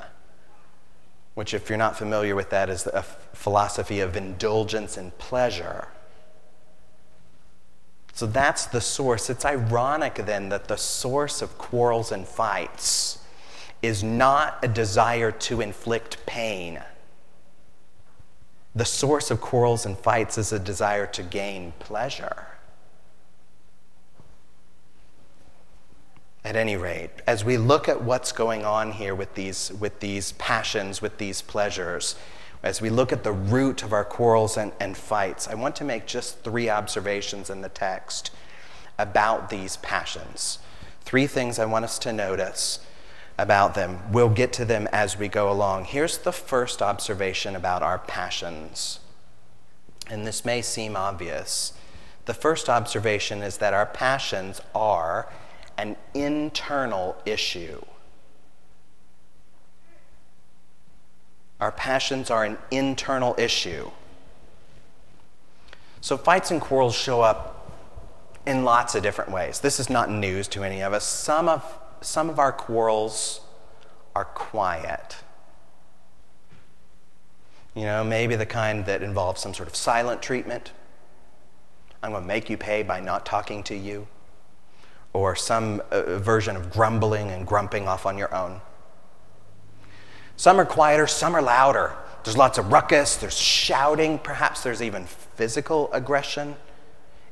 which, 1.35 1.53
if 1.53 1.69
you're 1.69 1.77
not 1.77 1.97
familiar 1.97 2.35
with 2.35 2.49
that, 2.49 2.69
is 2.69 2.87
a 2.87 3.03
philosophy 3.03 3.99
of 3.99 4.17
indulgence 4.17 4.97
and 4.97 5.15
pleasure. 5.19 5.89
So 8.13 8.25
that's 8.25 8.65
the 8.65 8.81
source. 8.81 9.29
It's 9.29 9.45
ironic 9.45 10.15
then 10.15 10.49
that 10.49 10.67
the 10.67 10.77
source 10.77 11.41
of 11.41 11.57
quarrels 11.57 12.11
and 12.11 12.25
fights 12.25 13.19
is 13.81 14.03
not 14.03 14.57
a 14.63 14.67
desire 14.67 15.31
to 15.31 15.61
inflict 15.61 16.25
pain. 16.25 16.81
The 18.75 18.85
source 18.85 19.31
of 19.31 19.39
quarrels 19.39 19.85
and 19.85 19.97
fights 19.97 20.37
is 20.37 20.51
a 20.51 20.59
desire 20.59 21.07
to 21.07 21.23
gain 21.23 21.71
pleasure. 21.79 22.47
At 26.43 26.57
any 26.57 26.75
rate, 26.75 27.09
as 27.25 27.45
we 27.45 27.57
look 27.57 27.87
at 27.87 28.03
what's 28.03 28.33
going 28.33 28.65
on 28.65 28.91
here 28.91 29.15
with 29.15 29.33
these, 29.33 29.71
with 29.79 30.01
these 30.01 30.33
passions, 30.33 31.01
with 31.01 31.17
these 31.17 31.41
pleasures, 31.41 32.15
as 32.61 32.81
we 32.81 32.89
look 32.89 33.13
at 33.13 33.23
the 33.23 33.31
root 33.31 33.81
of 33.81 33.93
our 33.93 34.03
quarrels 34.03 34.57
and, 34.57 34.73
and 34.79 34.97
fights, 34.97 35.47
I 35.47 35.55
want 35.55 35.75
to 35.77 35.85
make 35.85 36.05
just 36.05 36.43
three 36.43 36.69
observations 36.69 37.49
in 37.49 37.61
the 37.61 37.69
text 37.69 38.29
about 38.99 39.49
these 39.49 39.77
passions. 39.77 40.59
Three 41.01 41.27
things 41.27 41.59
I 41.59 41.65
want 41.65 41.85
us 41.85 41.97
to 41.99 42.11
notice 42.11 42.79
about 43.37 43.75
them. 43.75 43.99
We'll 44.11 44.29
get 44.29 44.53
to 44.53 44.65
them 44.65 44.87
as 44.91 45.17
we 45.17 45.27
go 45.27 45.51
along. 45.51 45.85
Here's 45.85 46.17
the 46.17 46.31
first 46.31 46.81
observation 46.81 47.55
about 47.55 47.83
our 47.83 47.99
passions. 47.99 48.99
And 50.09 50.25
this 50.25 50.45
may 50.45 50.61
seem 50.61 50.95
obvious. 50.95 51.73
The 52.25 52.33
first 52.33 52.69
observation 52.69 53.41
is 53.41 53.57
that 53.57 53.73
our 53.73 53.85
passions 53.85 54.61
are 54.73 55.29
an 55.77 55.95
internal 56.13 57.17
issue. 57.25 57.83
Our 61.59 61.71
passions 61.71 62.29
are 62.29 62.43
an 62.43 62.57
internal 62.71 63.35
issue. 63.37 63.91
So, 66.01 66.17
fights 66.17 66.51
and 66.51 66.61
quarrels 66.61 66.95
show 66.95 67.21
up 67.21 67.71
in 68.45 68.63
lots 68.63 68.93
of 68.93 69.01
different 69.01 69.31
ways. 69.31 69.59
This 69.59 69.79
is 69.79 69.89
not 69.89 70.09
news 70.11 70.47
to 70.49 70.63
any 70.63 70.81
of 70.81 70.93
us. 70.93 71.03
Some 71.03 71.49
of, 71.49 71.79
some 72.01 72.29
of 72.29 72.39
our 72.39 72.51
quarrels 72.51 73.41
are 74.15 74.25
quiet. 74.25 75.17
You 77.73 77.83
know, 77.83 78.03
maybe 78.03 78.35
the 78.35 78.45
kind 78.45 78.85
that 78.85 79.03
involves 79.03 79.41
some 79.41 79.53
sort 79.53 79.67
of 79.67 79.75
silent 79.75 80.21
treatment. 80.21 80.71
I'm 82.01 82.11
going 82.11 82.23
to 82.23 82.27
make 82.27 82.49
you 82.49 82.57
pay 82.57 82.83
by 82.83 83.01
not 83.01 83.25
talking 83.25 83.63
to 83.63 83.75
you. 83.75 84.07
Or 85.11 85.35
some 85.35 85.81
uh, 85.91 86.19
version 86.19 86.55
of 86.55 86.71
grumbling 86.71 87.31
and 87.31 87.45
grumping 87.45 87.87
off 87.87 88.05
on 88.05 88.17
your 88.17 88.33
own. 88.33 88.61
Some 90.37 90.59
are 90.59 90.65
quieter, 90.65 91.07
some 91.07 91.35
are 91.35 91.41
louder. 91.41 91.95
There's 92.23 92.37
lots 92.37 92.57
of 92.57 92.71
ruckus, 92.71 93.17
there's 93.17 93.37
shouting, 93.37 94.19
perhaps 94.19 94.63
there's 94.63 94.81
even 94.81 95.05
physical 95.05 95.91
aggression 95.93 96.55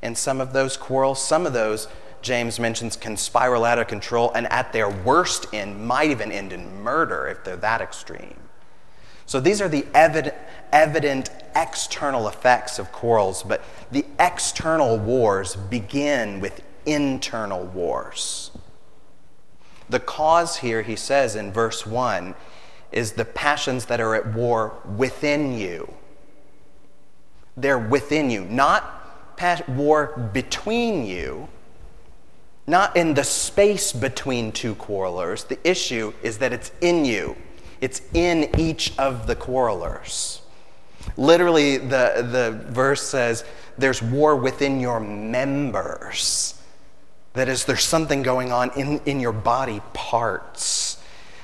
in 0.01 0.15
some 0.15 0.39
of 0.39 0.53
those 0.53 0.77
quarrels. 0.77 1.25
Some 1.25 1.45
of 1.45 1.53
those, 1.53 1.87
James 2.23 2.59
mentions, 2.59 2.95
can 2.95 3.17
spiral 3.17 3.65
out 3.65 3.77
of 3.77 3.87
control 3.87 4.31
and 4.33 4.51
at 4.51 4.73
their 4.73 4.89
worst 4.89 5.45
end 5.53 5.85
might 5.85 6.09
even 6.09 6.31
end 6.31 6.51
in 6.53 6.81
murder 6.81 7.27
if 7.27 7.43
they're 7.43 7.57
that 7.57 7.81
extreme. 7.81 8.35
So 9.25 9.39
these 9.39 9.61
are 9.61 9.69
the 9.69 9.85
evident, 9.93 10.35
evident 10.71 11.29
external 11.55 12.27
effects 12.27 12.79
of 12.79 12.91
quarrels, 12.91 13.43
but 13.43 13.61
the 13.91 14.05
external 14.19 14.97
wars 14.97 15.55
begin 15.55 16.39
with 16.39 16.61
internal 16.85 17.63
wars. 17.65 18.51
The 19.89 19.99
cause 19.99 20.57
here, 20.57 20.81
he 20.81 20.95
says 20.95 21.35
in 21.35 21.51
verse 21.51 21.85
1, 21.85 22.35
is 22.91 23.13
the 23.13 23.25
passions 23.25 23.85
that 23.85 23.99
are 23.99 24.15
at 24.15 24.33
war 24.33 24.79
within 24.97 25.57
you. 25.57 25.93
They're 27.55 27.77
within 27.77 28.29
you, 28.29 28.45
not 28.45 29.01
war 29.67 30.29
between 30.31 31.05
you, 31.05 31.49
not 32.65 32.95
in 32.95 33.13
the 33.13 33.23
space 33.23 33.91
between 33.91 34.51
two 34.51 34.75
quarrelers. 34.75 35.43
The 35.43 35.59
issue 35.67 36.13
is 36.23 36.37
that 36.37 36.53
it's 36.53 36.71
in 36.81 37.05
you, 37.05 37.35
it's 37.81 38.01
in 38.13 38.49
each 38.57 38.97
of 38.97 39.27
the 39.27 39.35
quarrelers. 39.35 40.41
Literally, 41.17 41.77
the, 41.77 42.27
the 42.31 42.65
verse 42.71 43.03
says, 43.03 43.43
There's 43.77 44.01
war 44.01 44.35
within 44.35 44.79
your 44.79 44.99
members. 44.99 46.59
That 47.33 47.49
is, 47.49 47.65
there's 47.65 47.83
something 47.83 48.23
going 48.23 48.51
on 48.51 48.71
in, 48.77 49.01
in 49.05 49.19
your 49.19 49.33
body 49.33 49.81
parts. 49.93 51.01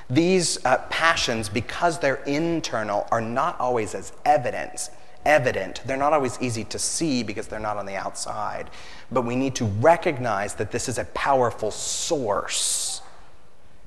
These 0.08 0.64
uh, 0.64 0.78
passions, 0.88 1.48
because 1.48 1.98
they're 1.98 2.22
internal, 2.24 3.06
are 3.10 3.20
not 3.20 3.60
always 3.60 3.94
as 3.94 4.12
evident. 4.24 4.90
Evident. 5.24 5.82
They're 5.84 5.96
not 5.96 6.12
always 6.12 6.40
easy 6.40 6.64
to 6.64 6.78
see 6.78 7.22
because 7.22 7.46
they're 7.46 7.60
not 7.60 7.76
on 7.76 7.86
the 7.86 7.96
outside. 7.96 8.70
But 9.10 9.22
we 9.22 9.36
need 9.36 9.54
to 9.56 9.64
recognize 9.64 10.54
that 10.54 10.70
this 10.70 10.88
is 10.88 10.98
a 10.98 11.04
powerful 11.04 11.70
source 11.70 13.02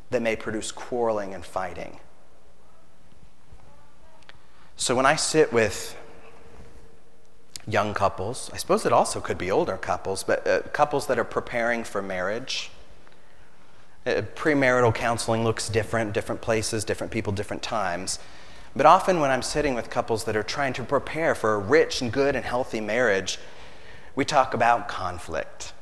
that 0.10 0.22
may 0.22 0.36
produce 0.36 0.72
quarreling 0.72 1.34
and 1.34 1.44
fighting. 1.44 2.00
So 4.76 4.96
when 4.96 5.06
I 5.06 5.16
sit 5.16 5.52
with 5.52 5.96
young 7.68 7.94
couples. 7.94 8.50
I 8.54 8.58
suppose 8.58 8.86
it 8.86 8.94
also 8.94 9.20
could 9.22 9.38
be 9.38 9.50
older 9.50 9.78
couples, 9.78 10.24
but 10.24 10.46
uh, 10.48 10.62
couples 10.74 11.08
that 11.08 11.18
are 11.18 11.24
preparing 11.24 11.84
for 11.84 12.02
marriage. 12.02 12.72
Uh, 14.06 14.22
premarital 14.36 14.94
counseling 14.94 15.44
looks 15.44 15.70
different, 15.70 16.14
different 16.14 16.42
places, 16.42 16.84
different 16.84 17.12
people, 17.12 17.32
different 17.32 17.64
times. 17.64 18.20
But 18.76 18.86
often, 18.86 19.20
when 19.20 19.30
I'm 19.30 19.44
sitting 19.44 19.76
with 19.76 19.90
couples 19.90 20.24
that 20.24 20.36
are 20.36 20.44
trying 20.44 20.74
to 20.74 20.84
prepare 20.84 21.36
for 21.36 21.54
a 21.54 21.60
rich 21.60 22.02
and 22.02 22.12
good 22.12 22.36
and 22.36 22.44
healthy 22.44 22.82
marriage, 22.82 23.38
we 24.16 24.26
talk 24.26 24.54
about 24.54 24.88
conflict. 24.88 25.74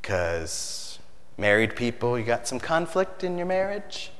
Because 0.00 0.98
married 1.36 1.74
people, 1.74 2.18
you 2.18 2.24
got 2.24 2.46
some 2.46 2.60
conflict 2.60 3.24
in 3.24 3.36
your 3.36 3.46
marriage? 3.46 4.12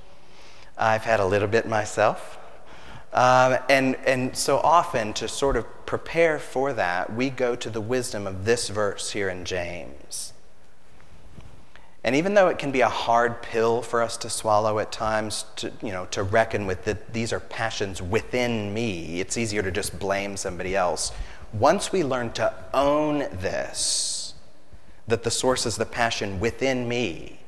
I've 0.76 1.04
had 1.04 1.20
a 1.20 1.26
little 1.26 1.48
bit 1.48 1.68
myself. 1.68 2.38
Um, 3.12 3.58
and, 3.68 3.96
and 4.06 4.36
so 4.36 4.58
often, 4.58 5.12
to 5.14 5.28
sort 5.28 5.56
of 5.56 5.64
prepare 5.86 6.38
for 6.38 6.72
that, 6.72 7.12
we 7.12 7.30
go 7.30 7.56
to 7.56 7.70
the 7.70 7.80
wisdom 7.80 8.26
of 8.26 8.44
this 8.44 8.68
verse 8.68 9.12
here 9.12 9.28
in 9.28 9.44
James. 9.44 10.32
And 12.04 12.14
even 12.14 12.34
though 12.34 12.48
it 12.48 12.58
can 12.58 12.70
be 12.70 12.80
a 12.80 12.88
hard 12.88 13.42
pill 13.42 13.82
for 13.82 14.02
us 14.02 14.16
to 14.18 14.30
swallow 14.30 14.78
at 14.78 14.92
times, 14.92 15.44
to, 15.56 15.72
you 15.82 15.90
know, 15.90 16.06
to 16.06 16.22
reckon 16.22 16.66
with 16.66 16.84
that 16.84 17.12
these 17.12 17.32
are 17.32 17.40
passions 17.40 18.00
within 18.00 18.72
me, 18.72 19.20
it's 19.20 19.36
easier 19.36 19.62
to 19.62 19.70
just 19.70 19.98
blame 19.98 20.36
somebody 20.36 20.76
else. 20.76 21.12
Once 21.52 21.90
we 21.90 22.04
learn 22.04 22.30
to 22.32 22.52
own 22.72 23.20
this, 23.32 24.34
that 25.08 25.24
the 25.24 25.30
source 25.30 25.66
is 25.66 25.76
the 25.76 25.86
passion 25.86 26.38
within 26.38 26.86
me, 26.86 27.40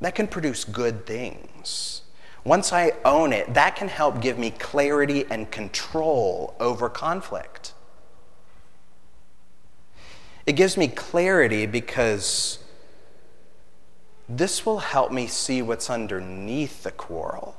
that 0.00 0.14
can 0.14 0.26
produce 0.26 0.64
good 0.64 1.04
things. 1.04 2.02
Once 2.44 2.72
I 2.72 2.92
own 3.04 3.32
it, 3.32 3.54
that 3.54 3.74
can 3.76 3.88
help 3.88 4.20
give 4.20 4.38
me 4.38 4.50
clarity 4.50 5.24
and 5.30 5.50
control 5.50 6.54
over 6.60 6.88
conflict. 6.88 7.72
It 10.46 10.52
gives 10.52 10.76
me 10.76 10.88
clarity 10.88 11.64
because 11.66 12.58
this 14.28 14.64
will 14.64 14.78
help 14.78 15.12
me 15.12 15.26
see 15.26 15.60
what's 15.62 15.90
underneath 15.90 16.82
the 16.82 16.90
quarrel. 16.90 17.56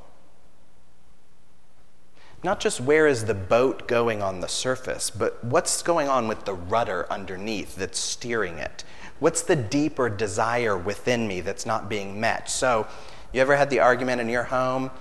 Not 2.44 2.60
just 2.60 2.80
where 2.80 3.08
is 3.08 3.26
the 3.26 3.34
boat 3.34 3.88
going 3.88 4.22
on 4.22 4.42
the 4.42 4.48
surface, 4.48 5.10
but 5.10 5.44
what's 5.44 5.82
going 5.82 6.08
on 6.08 6.28
with 6.28 6.46
the 6.46 6.54
rudder 6.54 7.08
underneath 7.10 7.76
that's 7.76 7.98
steering 7.98 8.60
it? 8.60 8.84
What's 9.20 9.42
the 9.42 9.56
deeper 9.56 10.10
desire 10.10 10.78
within 10.78 11.28
me 11.28 11.42
that's 11.42 11.66
not 11.66 11.90
being 11.90 12.20
met? 12.20 12.50
So, 12.50 12.88
you 13.32 13.42
ever 13.42 13.56
had 13.56 13.70
the 13.70 13.80
argument 13.80 14.22
in 14.22 14.30
your 14.30 14.44
home 14.44 14.92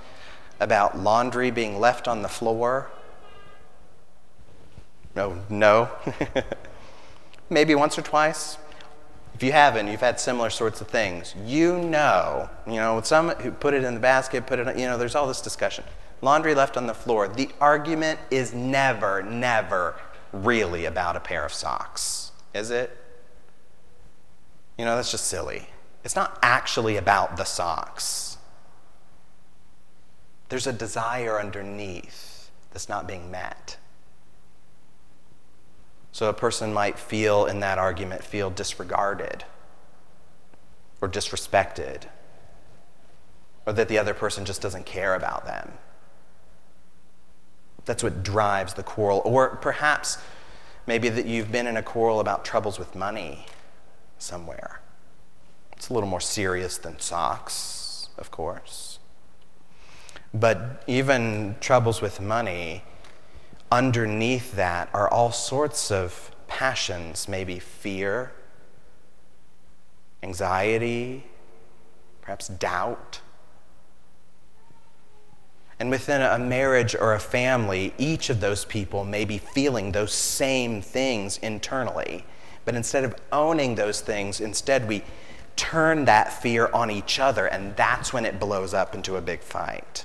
about 0.60 0.98
laundry 0.98 1.50
being 1.50 1.78
left 1.78 2.08
on 2.08 2.22
the 2.22 2.28
floor? 2.28 2.90
No, 5.14 5.38
no. 5.48 5.90
Maybe 7.50 7.74
once 7.74 7.98
or 7.98 8.02
twice. 8.02 8.56
If 9.34 9.42
you 9.42 9.50
haven't, 9.52 9.88
you've 9.88 10.00
had 10.00 10.20
similar 10.20 10.48
sorts 10.48 10.80
of 10.80 10.86
things. 10.88 11.34
You 11.44 11.78
know, 11.78 12.48
you 12.66 12.74
know, 12.74 13.00
some 13.00 13.30
who 13.30 13.50
put 13.50 13.74
it 13.74 13.82
in 13.82 13.94
the 13.94 14.00
basket, 14.00 14.46
put 14.46 14.60
it, 14.60 14.78
you 14.78 14.86
know, 14.86 14.96
there's 14.96 15.16
all 15.16 15.26
this 15.26 15.40
discussion. 15.40 15.84
Laundry 16.22 16.54
left 16.54 16.76
on 16.76 16.86
the 16.86 16.94
floor. 16.94 17.26
The 17.26 17.50
argument 17.60 18.20
is 18.30 18.54
never, 18.54 19.22
never 19.22 19.96
really 20.32 20.84
about 20.84 21.16
a 21.16 21.20
pair 21.20 21.44
of 21.44 21.52
socks, 21.52 22.30
is 22.54 22.70
it? 22.70 22.96
You 24.78 24.84
know, 24.84 24.96
that's 24.96 25.10
just 25.10 25.26
silly. 25.26 25.68
It's 26.04 26.16
not 26.16 26.38
actually 26.42 26.96
about 26.96 27.36
the 27.36 27.44
socks. 27.44 28.38
There's 30.48 30.66
a 30.66 30.72
desire 30.72 31.40
underneath 31.40 32.50
that's 32.70 32.88
not 32.88 33.08
being 33.08 33.30
met. 33.30 33.78
So 36.14 36.28
a 36.28 36.32
person 36.32 36.72
might 36.72 36.96
feel 36.96 37.44
in 37.44 37.58
that 37.58 37.76
argument, 37.76 38.22
feel 38.22 38.48
disregarded 38.48 39.42
or 41.00 41.08
disrespected, 41.08 42.04
or 43.66 43.72
that 43.72 43.88
the 43.88 43.98
other 43.98 44.14
person 44.14 44.44
just 44.44 44.62
doesn't 44.62 44.86
care 44.86 45.16
about 45.16 45.44
them. 45.44 45.72
That's 47.84 48.04
what 48.04 48.22
drives 48.22 48.74
the 48.74 48.84
quarrel. 48.84 49.22
Or 49.24 49.56
perhaps 49.56 50.18
maybe 50.86 51.08
that 51.08 51.26
you've 51.26 51.50
been 51.50 51.66
in 51.66 51.76
a 51.76 51.82
quarrel 51.82 52.20
about 52.20 52.44
troubles 52.44 52.78
with 52.78 52.94
money 52.94 53.46
somewhere. 54.16 54.80
It's 55.72 55.88
a 55.88 55.94
little 55.94 56.08
more 56.08 56.20
serious 56.20 56.78
than 56.78 57.00
socks, 57.00 58.08
of 58.18 58.30
course. 58.30 59.00
But 60.32 60.84
even 60.86 61.56
troubles 61.58 62.00
with 62.00 62.20
money 62.20 62.84
underneath 63.74 64.52
that 64.52 64.88
are 64.94 65.08
all 65.08 65.32
sorts 65.32 65.90
of 65.90 66.30
passions, 66.46 67.28
maybe 67.28 67.58
fear, 67.58 68.30
anxiety, 70.22 71.24
perhaps 72.22 72.46
doubt. 72.46 73.20
And 75.80 75.90
within 75.90 76.22
a 76.22 76.38
marriage 76.38 76.94
or 76.94 77.14
a 77.14 77.18
family, 77.18 77.92
each 77.98 78.30
of 78.30 78.38
those 78.40 78.64
people 78.64 79.04
may 79.04 79.24
be 79.24 79.38
feeling 79.38 79.90
those 79.90 80.12
same 80.12 80.80
things 80.80 81.38
internally. 81.38 82.24
But 82.64 82.76
instead 82.76 83.02
of 83.02 83.16
owning 83.32 83.74
those 83.74 84.00
things, 84.00 84.40
instead 84.40 84.86
we 84.86 85.02
turn 85.56 86.04
that 86.04 86.32
fear 86.32 86.70
on 86.72 86.92
each 86.92 87.18
other, 87.18 87.46
and 87.46 87.74
that's 87.74 88.12
when 88.12 88.24
it 88.24 88.38
blows 88.38 88.72
up 88.72 88.94
into 88.94 89.16
a 89.16 89.20
big 89.20 89.40
fight. 89.40 90.04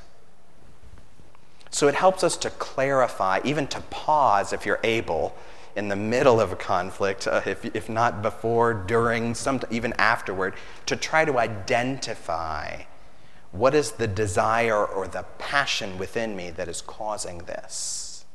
So 1.71 1.87
it 1.87 1.95
helps 1.95 2.23
us 2.23 2.35
to 2.37 2.49
clarify, 2.49 3.41
even 3.43 3.67
to 3.67 3.81
pause 3.81 4.53
if 4.53 4.65
you're 4.65 4.79
able 4.83 5.35
in 5.75 5.87
the 5.87 5.95
middle 5.95 6.41
of 6.41 6.51
a 6.51 6.55
conflict, 6.55 7.27
uh, 7.27 7.41
if, 7.45 7.63
if 7.63 7.87
not 7.87 8.21
before, 8.21 8.73
during, 8.73 9.35
some, 9.35 9.61
even 9.69 9.93
afterward, 9.93 10.55
to 10.87 10.95
try 10.95 11.25
to 11.25 11.37
identify 11.37 12.83
what 13.51 13.73
is 13.73 13.91
the 13.91 14.07
desire 14.07 14.85
or 14.85 15.07
the 15.07 15.23
passion 15.37 15.97
within 15.97 16.35
me 16.35 16.49
that 16.51 16.67
is 16.67 16.81
causing 16.81 17.39
this. 17.39 18.25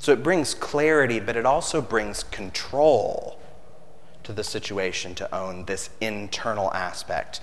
So 0.00 0.12
it 0.12 0.22
brings 0.22 0.54
clarity, 0.54 1.18
but 1.20 1.36
it 1.36 1.44
also 1.44 1.80
brings 1.80 2.22
control 2.22 3.40
to 4.22 4.32
the 4.32 4.44
situation 4.44 5.14
to 5.16 5.34
own 5.34 5.64
this 5.64 5.90
internal 6.00 6.72
aspect. 6.72 7.40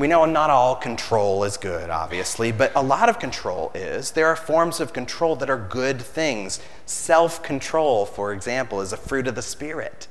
We 0.00 0.08
know 0.08 0.24
not 0.24 0.48
all 0.48 0.76
control 0.76 1.44
is 1.44 1.58
good, 1.58 1.90
obviously, 1.90 2.52
but 2.52 2.72
a 2.74 2.82
lot 2.82 3.10
of 3.10 3.18
control 3.18 3.70
is. 3.74 4.12
There 4.12 4.28
are 4.28 4.34
forms 4.34 4.80
of 4.80 4.94
control 4.94 5.36
that 5.36 5.50
are 5.50 5.58
good 5.58 6.00
things. 6.00 6.58
Self 6.86 7.42
control, 7.42 8.06
for 8.06 8.32
example, 8.32 8.80
is 8.80 8.94
a 8.94 8.96
fruit 8.96 9.26
of 9.26 9.34
the 9.34 9.42
Spirit. 9.42 10.08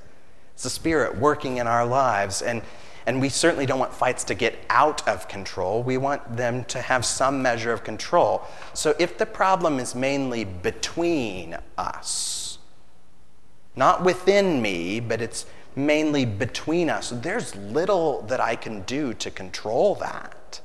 It's 0.53 0.61
the 0.61 0.69
Spirit 0.69 1.17
working 1.17 1.57
in 1.57 1.65
our 1.65 1.87
lives. 1.87 2.43
And, 2.43 2.61
and 3.07 3.19
we 3.19 3.29
certainly 3.29 3.65
don't 3.65 3.79
want 3.79 3.91
fights 3.91 4.23
to 4.25 4.35
get 4.35 4.59
out 4.69 5.07
of 5.07 5.27
control. 5.27 5.81
We 5.81 5.97
want 5.97 6.37
them 6.37 6.65
to 6.65 6.81
have 6.83 7.03
some 7.03 7.41
measure 7.41 7.73
of 7.73 7.83
control. 7.83 8.43
So 8.75 8.93
if 8.99 9.17
the 9.17 9.25
problem 9.25 9.79
is 9.79 9.95
mainly 9.95 10.43
between 10.43 11.57
us, 11.79 12.59
not 13.75 14.03
within 14.03 14.61
me, 14.61 14.99
but 14.99 15.19
it's 15.19 15.47
mainly 15.85 16.25
between 16.25 16.89
us. 16.89 17.09
There's 17.09 17.55
little 17.55 18.21
that 18.23 18.39
I 18.39 18.55
can 18.55 18.81
do 18.81 19.13
to 19.15 19.31
control 19.31 19.95
that. 19.95 20.61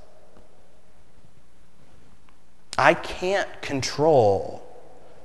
I 2.76 2.94
can't 2.94 3.48
control 3.62 4.62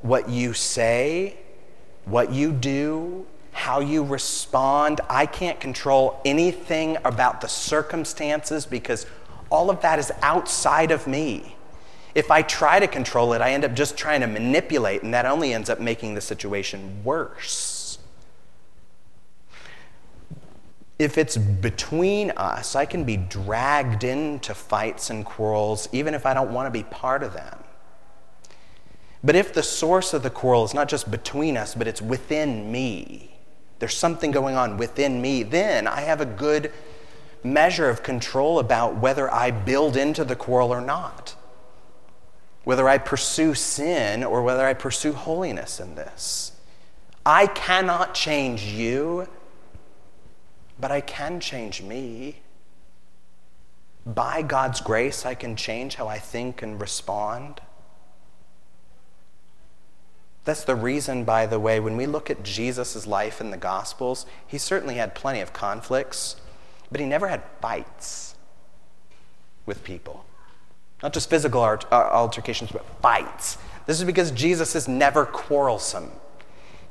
what 0.02 0.30
you 0.30 0.54
say, 0.54 1.38
what 2.06 2.32
you 2.32 2.52
do, 2.52 3.26
how 3.52 3.80
you 3.80 4.04
respond. 4.04 5.02
I 5.10 5.26
can't 5.26 5.60
control 5.60 6.22
anything 6.24 6.98
about 7.04 7.42
the 7.42 7.48
circumstances 7.48 8.66
because 8.66 9.06
all 9.50 9.70
of 9.70 9.82
that 9.82 10.00
is 10.00 10.12
outside 10.22 10.92
of 10.92 11.08
me. 11.08 11.56
If 12.16 12.32
I 12.32 12.42
try 12.42 12.80
to 12.80 12.88
control 12.88 13.34
it, 13.34 13.42
I 13.42 13.52
end 13.52 13.66
up 13.66 13.74
just 13.74 13.98
trying 13.98 14.22
to 14.22 14.28
manipulate, 14.28 15.04
and 15.04 15.14
that 15.14 15.26
only 15.26 15.54
ends 15.54 15.70
up 15.70 15.80
making 15.80 16.16
the 16.16 16.22
situation 16.22 17.04
worse. 17.04 17.79
If 21.00 21.18
it's 21.18 21.38
between 21.38 22.32
us, 22.32 22.76
I 22.76 22.86
can 22.86 23.06
be 23.06 23.16
dragged 23.16 24.04
into 24.04 24.54
fights 24.54 25.10
and 25.10 25.26
quarrels 25.26 25.88
even 25.94 26.14
if 26.14 26.26
I 26.26 26.34
don't 26.34 26.52
want 26.52 26.68
to 26.68 26.78
be 26.78 26.84
part 26.84 27.24
of 27.24 27.34
them. 27.34 27.58
But 29.24 29.36
if 29.36 29.54
the 29.54 29.64
source 29.64 30.14
of 30.14 30.24
the 30.24 30.30
quarrel 30.30 30.66
is 30.66 30.74
not 30.74 30.90
just 30.90 31.10
between 31.10 31.56
us, 31.56 31.74
but 31.74 31.88
it's 31.88 32.02
within 32.02 32.70
me, 32.72 33.38
there's 33.80 33.96
something 33.96 34.32
going 34.32 34.56
on 34.56 34.76
within 34.76 35.22
me, 35.22 35.44
then 35.44 35.88
I 35.88 36.02
have 36.02 36.20
a 36.20 36.26
good 36.26 36.72
measure 37.44 37.90
of 37.90 38.04
control 38.04 38.60
about 38.60 38.98
whether 38.98 39.34
I 39.34 39.52
build 39.52 39.96
into 39.96 40.26
the 40.26 40.36
quarrel 40.36 40.74
or 40.74 40.82
not, 40.82 41.36
whether 42.66 42.90
I 42.90 42.98
pursue 42.98 43.54
sin 43.54 44.24
or 44.24 44.44
whether 44.44 44.66
I 44.66 44.74
pursue 44.74 45.14
holiness 45.14 45.80
in 45.80 45.96
this. 45.96 46.52
I 47.26 47.48
cannot 47.48 48.14
change 48.14 48.64
you 48.64 49.28
but 50.80 50.92
I 50.92 51.02
can 51.02 51.40
change 51.40 51.82
me. 51.82 52.42
By 54.06 54.42
God's 54.42 54.82
grace, 54.82 55.26
I 55.26 55.36
can 55.36 55.56
change 55.56 55.96
how 55.96 56.08
I 56.08 56.20
think 56.20 56.62
and 56.62 56.80
respond. 56.80 57.62
That's 60.46 60.64
the 60.64 60.76
reason, 60.76 61.26
by 61.26 61.46
the 61.46 61.60
way, 61.60 61.80
when 61.80 61.98
we 61.98 62.06
look 62.06 62.30
at 62.30 62.44
Jesus' 62.44 63.06
life 63.06 63.42
in 63.42 63.52
the 63.52 63.58
Gospels, 63.58 64.26
he 64.48 64.58
certainly 64.58 64.96
had 64.96 65.14
plenty 65.14 65.42
of 65.42 65.54
conflicts, 65.54 66.38
but 66.90 67.00
he 67.00 67.06
never 67.06 67.28
had 67.28 67.44
fights 67.62 68.36
with 69.66 69.84
people. 69.84 70.26
Not 71.04 71.14
just 71.14 71.30
physical 71.30 71.62
uh, 71.62 71.78
altercations, 71.92 72.72
but 72.72 72.86
fights. 73.02 73.58
This 73.86 74.00
is 74.00 74.06
because 74.06 74.32
Jesus 74.32 74.76
is 74.76 74.88
never 74.88 75.26
quarrelsome. 75.26 76.12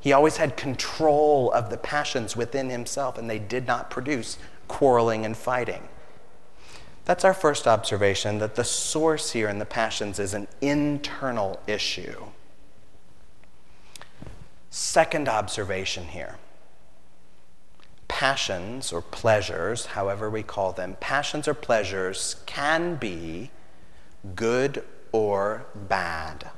He 0.00 0.12
always 0.12 0.36
had 0.36 0.56
control 0.56 1.50
of 1.52 1.70
the 1.70 1.76
passions 1.76 2.36
within 2.36 2.70
himself, 2.70 3.18
and 3.18 3.28
they 3.28 3.38
did 3.38 3.66
not 3.66 3.90
produce 3.90 4.38
quarreling 4.68 5.24
and 5.24 5.36
fighting. 5.36 5.88
That's 7.04 7.24
our 7.24 7.34
first 7.34 7.66
observation 7.66 8.38
that 8.38 8.54
the 8.54 8.64
source 8.64 9.32
here 9.32 9.48
in 9.48 9.58
the 9.58 9.64
passions 9.64 10.18
is 10.18 10.34
an 10.34 10.46
internal 10.60 11.58
issue. 11.66 12.26
Second 14.70 15.28
observation 15.28 16.08
here 16.08 16.36
passions 18.08 18.92
or 18.92 19.00
pleasures, 19.00 19.86
however 19.86 20.28
we 20.28 20.42
call 20.42 20.72
them, 20.72 20.96
passions 20.98 21.46
or 21.46 21.54
pleasures 21.54 22.36
can 22.46 22.96
be 22.96 23.50
good 24.34 24.84
or 25.12 25.66
bad. 25.74 26.50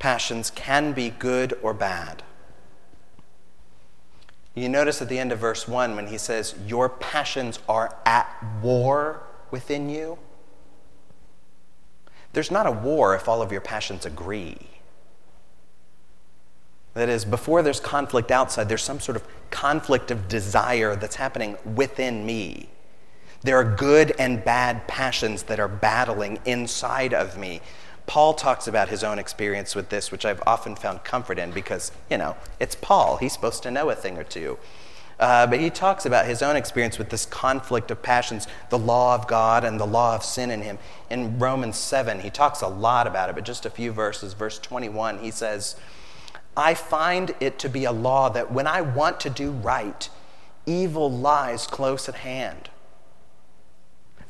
Passions 0.00 0.50
can 0.50 0.92
be 0.92 1.10
good 1.10 1.56
or 1.62 1.72
bad. 1.72 2.24
You 4.54 4.68
notice 4.68 5.00
at 5.00 5.08
the 5.08 5.18
end 5.18 5.30
of 5.30 5.38
verse 5.38 5.68
1 5.68 5.94
when 5.94 6.08
he 6.08 6.18
says, 6.18 6.54
Your 6.66 6.88
passions 6.88 7.60
are 7.68 7.96
at 8.04 8.28
war 8.60 9.22
within 9.52 9.88
you. 9.88 10.18
There's 12.32 12.50
not 12.50 12.66
a 12.66 12.72
war 12.72 13.14
if 13.14 13.28
all 13.28 13.42
of 13.42 13.52
your 13.52 13.60
passions 13.60 14.04
agree. 14.04 14.56
That 16.94 17.08
is, 17.08 17.24
before 17.24 17.62
there's 17.62 17.78
conflict 17.78 18.30
outside, 18.30 18.68
there's 18.68 18.82
some 18.82 19.00
sort 19.00 19.16
of 19.16 19.24
conflict 19.50 20.10
of 20.10 20.28
desire 20.28 20.96
that's 20.96 21.16
happening 21.16 21.56
within 21.64 22.26
me. 22.26 22.68
There 23.42 23.56
are 23.56 23.64
good 23.64 24.12
and 24.18 24.44
bad 24.44 24.86
passions 24.86 25.44
that 25.44 25.60
are 25.60 25.68
battling 25.68 26.40
inside 26.44 27.14
of 27.14 27.38
me. 27.38 27.60
Paul 28.10 28.34
talks 28.34 28.66
about 28.66 28.88
his 28.88 29.04
own 29.04 29.20
experience 29.20 29.76
with 29.76 29.90
this, 29.90 30.10
which 30.10 30.24
I've 30.24 30.42
often 30.44 30.74
found 30.74 31.04
comfort 31.04 31.38
in 31.38 31.52
because, 31.52 31.92
you 32.10 32.18
know, 32.18 32.34
it's 32.58 32.74
Paul. 32.74 33.18
He's 33.18 33.32
supposed 33.32 33.62
to 33.62 33.70
know 33.70 33.88
a 33.88 33.94
thing 33.94 34.18
or 34.18 34.24
two. 34.24 34.58
Uh, 35.20 35.46
but 35.46 35.60
he 35.60 35.70
talks 35.70 36.04
about 36.04 36.26
his 36.26 36.42
own 36.42 36.56
experience 36.56 36.98
with 36.98 37.10
this 37.10 37.24
conflict 37.24 37.88
of 37.88 38.02
passions, 38.02 38.48
the 38.68 38.78
law 38.80 39.14
of 39.14 39.28
God 39.28 39.62
and 39.62 39.78
the 39.78 39.86
law 39.86 40.16
of 40.16 40.24
sin 40.24 40.50
in 40.50 40.62
him. 40.62 40.76
In 41.08 41.38
Romans 41.38 41.76
7, 41.76 42.18
he 42.18 42.30
talks 42.30 42.62
a 42.62 42.66
lot 42.66 43.06
about 43.06 43.28
it, 43.28 43.36
but 43.36 43.44
just 43.44 43.64
a 43.64 43.70
few 43.70 43.92
verses. 43.92 44.32
Verse 44.32 44.58
21, 44.58 45.20
he 45.20 45.30
says, 45.30 45.76
I 46.56 46.74
find 46.74 47.36
it 47.38 47.60
to 47.60 47.68
be 47.68 47.84
a 47.84 47.92
law 47.92 48.28
that 48.30 48.50
when 48.50 48.66
I 48.66 48.80
want 48.80 49.20
to 49.20 49.30
do 49.30 49.52
right, 49.52 50.08
evil 50.66 51.08
lies 51.08 51.68
close 51.68 52.08
at 52.08 52.16
hand. 52.16 52.70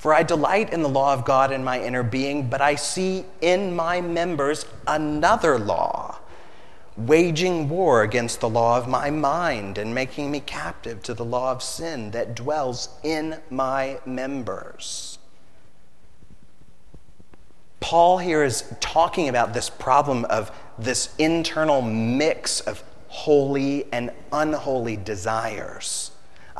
For 0.00 0.14
I 0.14 0.22
delight 0.22 0.72
in 0.72 0.80
the 0.80 0.88
law 0.88 1.12
of 1.12 1.26
God 1.26 1.52
in 1.52 1.62
my 1.62 1.78
inner 1.78 2.02
being, 2.02 2.48
but 2.48 2.62
I 2.62 2.74
see 2.74 3.26
in 3.42 3.76
my 3.76 4.00
members 4.00 4.64
another 4.86 5.58
law 5.58 6.20
waging 6.96 7.68
war 7.68 8.02
against 8.02 8.40
the 8.40 8.48
law 8.48 8.78
of 8.78 8.88
my 8.88 9.10
mind 9.10 9.76
and 9.76 9.94
making 9.94 10.30
me 10.30 10.40
captive 10.40 11.02
to 11.02 11.12
the 11.12 11.24
law 11.24 11.52
of 11.52 11.62
sin 11.62 12.12
that 12.12 12.34
dwells 12.34 12.88
in 13.02 13.38
my 13.50 14.00
members. 14.06 15.18
Paul 17.80 18.16
here 18.16 18.42
is 18.42 18.74
talking 18.80 19.28
about 19.28 19.52
this 19.52 19.68
problem 19.68 20.24
of 20.30 20.50
this 20.78 21.14
internal 21.18 21.82
mix 21.82 22.60
of 22.60 22.82
holy 23.08 23.84
and 23.92 24.10
unholy 24.32 24.96
desires, 24.96 25.99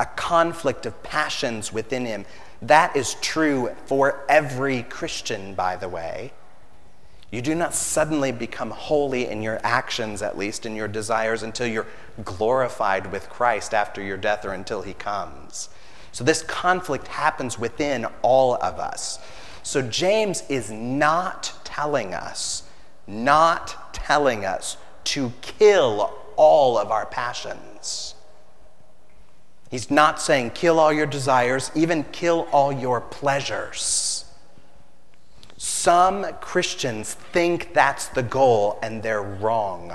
a 0.00 0.06
conflict 0.06 0.86
of 0.86 1.02
passions 1.02 1.72
within 1.74 2.06
him. 2.06 2.24
That 2.62 2.96
is 2.96 3.14
true 3.20 3.70
for 3.84 4.24
every 4.30 4.82
Christian, 4.82 5.54
by 5.54 5.76
the 5.76 5.90
way. 5.90 6.32
You 7.30 7.42
do 7.42 7.54
not 7.54 7.74
suddenly 7.74 8.32
become 8.32 8.70
holy 8.70 9.26
in 9.26 9.42
your 9.42 9.60
actions, 9.62 10.22
at 10.22 10.38
least 10.38 10.64
in 10.64 10.74
your 10.74 10.88
desires, 10.88 11.42
until 11.42 11.66
you're 11.66 11.86
glorified 12.24 13.12
with 13.12 13.28
Christ 13.28 13.74
after 13.74 14.02
your 14.02 14.16
death 14.16 14.44
or 14.44 14.52
until 14.52 14.82
he 14.82 14.94
comes. 14.94 15.68
So, 16.12 16.24
this 16.24 16.42
conflict 16.42 17.06
happens 17.06 17.58
within 17.58 18.06
all 18.22 18.54
of 18.54 18.80
us. 18.80 19.20
So, 19.62 19.82
James 19.82 20.42
is 20.48 20.70
not 20.70 21.52
telling 21.62 22.14
us, 22.14 22.64
not 23.06 23.94
telling 23.94 24.46
us 24.46 24.78
to 25.04 25.32
kill 25.42 26.12
all 26.36 26.78
of 26.78 26.90
our 26.90 27.06
passions. 27.06 28.14
He's 29.70 29.90
not 29.90 30.20
saying 30.20 30.50
kill 30.50 30.80
all 30.80 30.92
your 30.92 31.06
desires, 31.06 31.70
even 31.74 32.04
kill 32.04 32.48
all 32.50 32.72
your 32.72 33.00
pleasures. 33.00 34.24
Some 35.56 36.26
Christians 36.40 37.14
think 37.14 37.72
that's 37.72 38.08
the 38.08 38.22
goal, 38.22 38.78
and 38.82 39.02
they're 39.02 39.22
wrong. 39.22 39.92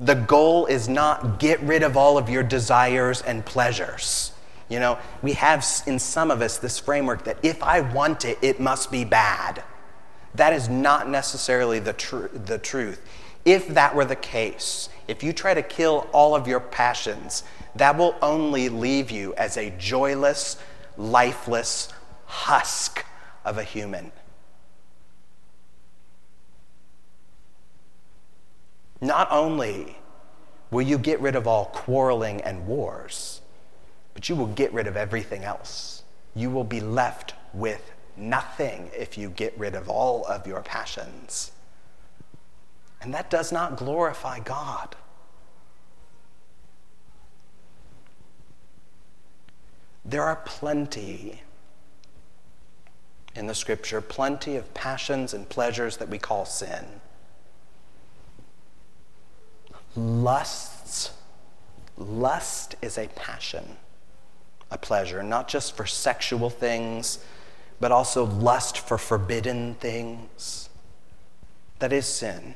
The 0.00 0.14
goal 0.14 0.64
is 0.64 0.88
not 0.88 1.38
get 1.38 1.60
rid 1.60 1.82
of 1.82 1.96
all 1.96 2.16
of 2.16 2.30
your 2.30 2.42
desires 2.42 3.20
and 3.20 3.44
pleasures. 3.44 4.32
You 4.70 4.80
know, 4.80 4.98
we 5.20 5.32
have 5.34 5.66
in 5.86 5.98
some 5.98 6.30
of 6.30 6.40
us 6.40 6.56
this 6.56 6.78
framework 6.78 7.24
that 7.24 7.36
if 7.42 7.62
I 7.62 7.80
want 7.80 8.24
it, 8.24 8.38
it 8.40 8.60
must 8.60 8.90
be 8.90 9.04
bad. 9.04 9.62
That 10.36 10.54
is 10.54 10.68
not 10.68 11.08
necessarily 11.08 11.80
the, 11.80 11.92
tr- 11.92 12.28
the 12.28 12.56
truth. 12.56 13.04
If 13.44 13.68
that 13.68 13.94
were 13.94 14.04
the 14.04 14.16
case, 14.16 14.88
if 15.08 15.22
you 15.22 15.32
try 15.32 15.54
to 15.54 15.62
kill 15.62 16.08
all 16.12 16.34
of 16.34 16.46
your 16.46 16.60
passions, 16.60 17.42
that 17.76 17.96
will 17.96 18.16
only 18.22 18.68
leave 18.68 19.10
you 19.10 19.34
as 19.34 19.56
a 19.56 19.70
joyless, 19.70 20.56
lifeless 20.96 21.92
husk 22.26 23.04
of 23.44 23.58
a 23.58 23.64
human. 23.64 24.12
Not 29.00 29.28
only 29.30 29.96
will 30.70 30.82
you 30.82 30.98
get 30.98 31.20
rid 31.20 31.34
of 31.34 31.46
all 31.46 31.66
quarreling 31.66 32.40
and 32.42 32.66
wars, 32.66 33.40
but 34.14 34.28
you 34.28 34.36
will 34.36 34.46
get 34.46 34.72
rid 34.72 34.86
of 34.86 34.96
everything 34.96 35.44
else. 35.44 36.02
You 36.34 36.50
will 36.50 36.64
be 36.64 36.80
left 36.80 37.34
with 37.54 37.90
nothing 38.16 38.90
if 38.96 39.16
you 39.16 39.30
get 39.30 39.58
rid 39.58 39.74
of 39.74 39.88
all 39.88 40.24
of 40.26 40.46
your 40.46 40.60
passions. 40.60 41.52
And 43.00 43.14
that 43.14 43.30
does 43.30 43.50
not 43.50 43.76
glorify 43.76 44.40
God. 44.40 44.94
There 50.04 50.22
are 50.22 50.36
plenty 50.36 51.42
in 53.34 53.46
the 53.46 53.54
scripture, 53.54 54.00
plenty 54.00 54.56
of 54.56 54.72
passions 54.74 55.32
and 55.34 55.48
pleasures 55.48 55.98
that 55.98 56.08
we 56.08 56.18
call 56.18 56.44
sin 56.44 57.00
lusts. 59.96 61.12
Lust 61.96 62.76
is 62.80 62.96
a 62.96 63.08
passion, 63.08 63.76
a 64.70 64.78
pleasure, 64.78 65.22
not 65.22 65.48
just 65.48 65.76
for 65.76 65.84
sexual 65.84 66.48
things, 66.48 67.18
but 67.78 67.92
also 67.92 68.24
lust 68.24 68.78
for 68.78 68.96
forbidden 68.96 69.74
things. 69.74 70.68
That 71.78 71.92
is 71.92 72.06
sin. 72.06 72.54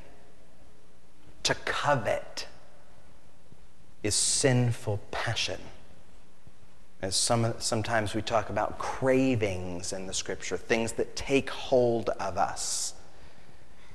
To 1.42 1.54
covet 1.54 2.46
is 4.02 4.14
sinful 4.14 5.00
passion. 5.10 5.60
As 7.04 7.14
some, 7.16 7.52
sometimes 7.58 8.14
we 8.14 8.22
talk 8.22 8.48
about 8.48 8.78
cravings 8.78 9.92
in 9.92 10.06
the 10.06 10.14
scripture, 10.14 10.56
things 10.56 10.92
that 10.92 11.14
take 11.14 11.50
hold 11.50 12.08
of 12.08 12.38
us. 12.38 12.94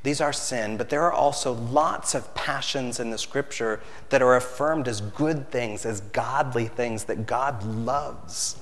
These 0.04 0.22
are 0.22 0.32
sin, 0.32 0.78
but 0.78 0.89
there 0.89 1.02
are 1.02 1.12
also 1.12 1.54
lots 1.54 2.13
of 2.13 2.36
passions 2.36 3.00
in 3.00 3.10
the 3.10 3.17
scripture 3.17 3.82
that 4.10 4.22
are 4.22 4.36
affirmed 4.36 4.88
as 4.88 5.02
good 5.02 5.50
things, 5.50 5.88
as 5.88 6.02
godly 6.02 6.67
things 6.67 7.06
that 7.06 7.26
God 7.26 7.63
loves. 7.63 8.58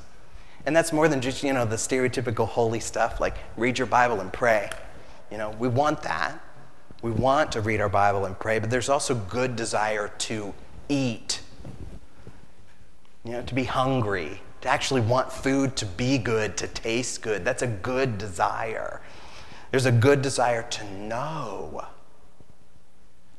And 0.65 0.73
that's 0.73 0.93
more 0.93 1.09
than 1.09 1.19
just, 1.19 1.43
you 1.43 1.51
know, 1.51 1.65
the 1.65 1.75
stereotypical 1.75 2.47
holy 2.47 2.79
stuff 2.79 3.19
like 3.19 3.35
read 3.57 3.77
your 3.77 3.85
Bible 3.85 4.21
and 4.21 4.31
pray. 4.31 4.69
You 5.29 5.37
know, 5.37 5.49
we 5.59 5.67
want 5.67 6.03
that. 6.03 6.41
We 7.01 7.11
want 7.11 7.51
to 7.51 7.59
read 7.59 7.81
our 7.81 7.89
Bible 7.89 8.23
and 8.23 8.39
pray, 8.39 8.59
but 8.59 8.69
there's 8.69 8.87
also 8.87 9.13
good 9.13 9.57
desire 9.57 10.07
to 10.19 10.53
eat. 10.87 11.41
You 13.27 13.33
know, 13.33 13.41
to 13.41 13.53
be 13.53 13.65
hungry, 13.65 14.39
to 14.61 14.69
actually 14.69 15.01
want 15.01 15.33
food 15.33 15.75
to 15.75 15.85
be 15.85 16.17
good, 16.17 16.55
to 16.55 16.67
taste 16.69 17.21
good. 17.21 17.43
That's 17.43 17.61
a 17.61 17.67
good 17.67 18.17
desire. 18.17 19.01
There's 19.69 19.85
a 19.85 19.91
good 19.91 20.21
desire 20.21 20.63
to 20.63 20.89
know, 20.93 21.85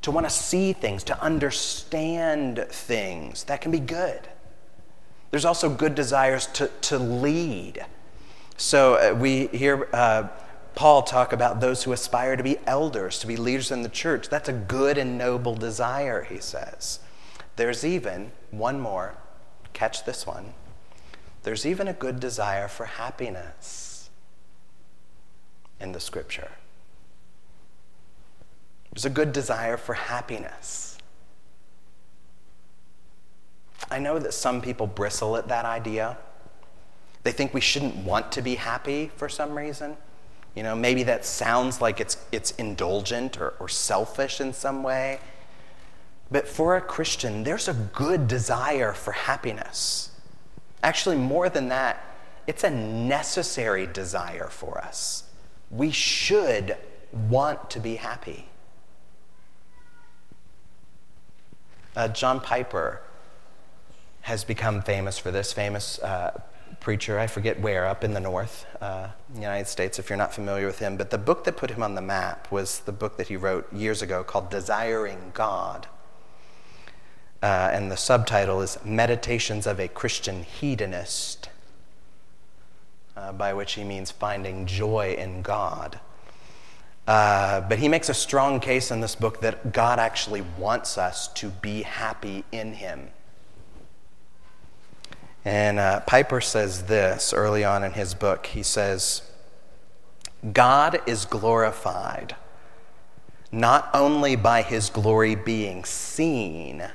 to 0.03 0.11
want 0.11 0.27
to 0.27 0.31
see 0.31 0.75
things, 0.75 1.03
to 1.05 1.19
understand 1.23 2.67
things. 2.69 3.45
That 3.45 3.63
can 3.63 3.71
be 3.71 3.81
good. 3.81 4.29
There's 5.31 5.47
also 5.47 5.71
good 5.71 5.95
desires 5.95 6.49
to, 6.49 6.69
to 6.83 6.99
lead. 6.99 7.87
So 8.59 8.97
uh, 8.97 9.15
we 9.15 9.47
hear 9.47 9.89
uh, 9.95 10.29
Paul 10.75 11.03
talk 11.03 11.33
about 11.33 11.63
those 11.63 11.85
who 11.85 11.93
aspire 11.93 12.37
to 12.37 12.43
be 12.43 12.59
elders, 12.67 13.21
to 13.21 13.27
be 13.27 13.39
leaders 13.39 13.71
in 13.71 13.81
the 13.81 13.89
church. 13.89 14.29
That's 14.29 14.51
a 14.51 14.53
good 14.53 14.99
and 14.99 15.17
noble 15.17 15.55
desire, 15.55 16.25
he 16.25 16.41
says. 16.41 17.01
There's 17.57 17.87
even 17.87 18.33
one 18.51 18.81
more, 18.81 19.17
catch 19.79 20.05
this 20.05 20.27
one. 20.27 20.55
There's 21.45 21.65
even 21.65 21.87
a 21.87 21.93
good 21.93 22.19
desire 22.19 22.67
for 22.67 22.85
happiness 22.85 24.11
in 25.81 25.93
the 25.93 26.01
scripture. 26.01 26.51
There's 28.93 29.05
a 29.05 29.11
good 29.11 29.33
desire 29.33 29.77
for 29.77 29.95
happiness. 29.95 30.99
I 33.89 34.01
know 34.01 34.19
that 34.19 34.35
some 34.35 34.61
people 34.61 34.89
bristle 34.89 35.37
at 35.37 35.47
that 35.47 35.65
idea. 35.65 36.19
They 37.23 37.31
think 37.31 37.55
we 37.55 37.61
shouldn't 37.61 37.95
want 37.99 38.33
to 38.33 38.43
be 38.43 38.57
happy 38.57 39.13
for 39.17 39.29
some 39.29 39.57
reason. 39.57 39.97
You 40.57 40.65
know, 40.65 40.75
maybe 40.75 41.05
that 41.05 41.25
sounds 41.25 41.81
like 41.81 42.01
it's, 42.01 42.17
it's 42.33 42.51
indulgent 42.53 43.41
or, 43.41 43.55
or 43.61 43.69
selfish 43.69 44.41
in 44.41 44.53
some 44.53 44.83
way. 44.83 45.21
But 46.31 46.47
for 46.47 46.77
a 46.77 46.81
Christian, 46.81 47.45
there's 47.45 47.69
a 47.69 47.75
good 47.75 48.29
desire 48.29 48.93
for 48.93 49.13
happiness. 49.13 50.11
Actually, 50.83 51.17
more 51.17 51.49
than 51.49 51.69
that, 51.69 52.05
it's 52.47 52.65
a 52.65 52.71
necessary 52.71 53.87
desire 53.87 54.49
for 54.49 54.79
us. 54.79 55.25
We 55.71 55.91
should 55.91 56.77
want 57.13 57.71
to 57.71 57.81
be 57.81 57.97
happy. 57.97 58.47
Uh, 61.97 62.09
John 62.09 62.41
Piper 62.41 63.01
has 64.23 64.45
become 64.45 64.83
famous 64.83 65.19
for 65.19 65.31
this, 65.31 65.53
famous 65.53 65.99
uh, 66.01 66.41
preacher, 66.81 67.19
I 67.19 67.27
forget 67.27 67.61
where, 67.61 67.87
up 67.87 68.05
in 68.05 68.13
the 68.13 68.21
north, 68.21 68.67
uh, 68.81 69.09
United 69.35 69.67
States, 69.69 69.99
if 69.99 70.09
you're 70.09 70.19
not 70.19 70.33
familiar 70.33 70.67
with 70.67 70.79
him. 70.79 70.97
But 70.97 71.11
the 71.11 71.19
book 71.19 71.45
that 71.45 71.57
put 71.57 71.71
him 71.71 71.83
on 71.83 71.95
the 71.95 72.03
map 72.03 72.51
was 72.53 72.81
the 72.81 72.93
book 72.93 73.17
that 73.17 73.29
he 73.29 73.37
wrote 73.37 73.73
years 73.73 74.03
ago 74.03 74.23
called 74.23 74.51
Desiring 74.51 75.33
God. 75.35 75.87
Uh, 77.43 77.71
and 77.73 77.91
the 77.91 77.97
subtitle 77.97 78.61
is 78.61 78.79
Meditations 78.85 79.67
of 79.67 79.79
a 79.79 79.89
Christian 79.89 80.45
Hedonist, 80.45 81.49
uh, 83.17 83.33
by 83.33 83.55
which 83.55 83.75
he 83.75 83.85
means 83.85 84.11
finding 84.11 84.67
joy 84.67 85.15
in 85.17 85.43
God. 85.43 86.01
Uh, 87.07 87.61
but 87.63 87.79
he 87.79 87.89
makes 87.89 88.09
a 88.09 88.15
strong 88.15 88.61
case 88.61 88.91
in 88.91 89.01
this 89.01 89.15
book 89.15 89.41
that 89.41 89.73
God 89.73 89.99
actually 89.99 90.43
wants 90.59 90.99
us 90.99 91.29
to 91.35 91.49
be 91.49 91.83
happy 91.83 92.45
in 92.53 92.75
him. 92.75 93.09
And 95.45 95.79
uh, 95.79 96.01
Piper 96.01 96.41
says 96.41 96.85
this 96.85 97.33
early 97.33 97.65
on 97.65 97.83
in 97.83 97.93
his 97.93 98.13
book. 98.15 98.47
He 98.47 98.63
says, 98.63 99.23
God 100.53 101.01
is 101.07 101.25
glorified 101.25 102.37
not 103.51 103.89
only 103.95 104.37
by 104.37 104.63
his 104.63 104.91
glory 104.91 105.35
being 105.35 105.85
seen, 105.85 106.87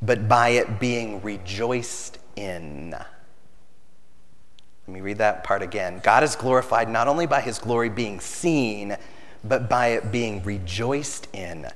but 0.00 0.28
by 0.28 0.50
it 0.50 0.78
being 0.78 1.20
rejoiced 1.22 2.18
in. 2.36 2.90
Let 2.90 4.94
me 4.94 5.00
read 5.00 5.18
that 5.18 5.44
part 5.44 5.62
again. 5.62 6.00
God 6.02 6.22
is 6.22 6.36
glorified 6.36 6.88
not 6.88 7.08
only 7.08 7.26
by 7.26 7.40
his 7.40 7.58
glory 7.58 7.88
being 7.88 8.20
seen, 8.20 8.96
but 9.44 9.68
by 9.68 9.88
it 9.88 10.10
being 10.10 10.42
rejoiced 10.42 11.28
in. 11.34 11.66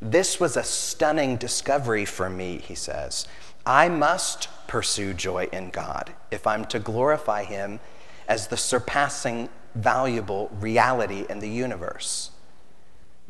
This 0.00 0.40
was 0.40 0.56
a 0.56 0.64
stunning 0.64 1.36
discovery 1.36 2.04
for 2.04 2.28
me, 2.28 2.58
he 2.58 2.74
says. 2.74 3.26
I 3.64 3.88
must 3.88 4.48
pursue 4.66 5.14
joy 5.14 5.48
in 5.52 5.70
God 5.70 6.12
if 6.30 6.46
I'm 6.46 6.64
to 6.66 6.78
glorify 6.78 7.44
Him 7.44 7.78
as 8.26 8.48
the 8.48 8.56
surpassing 8.56 9.48
valuable 9.74 10.50
reality 10.58 11.24
in 11.28 11.38
the 11.38 11.48
universe. 11.48 12.30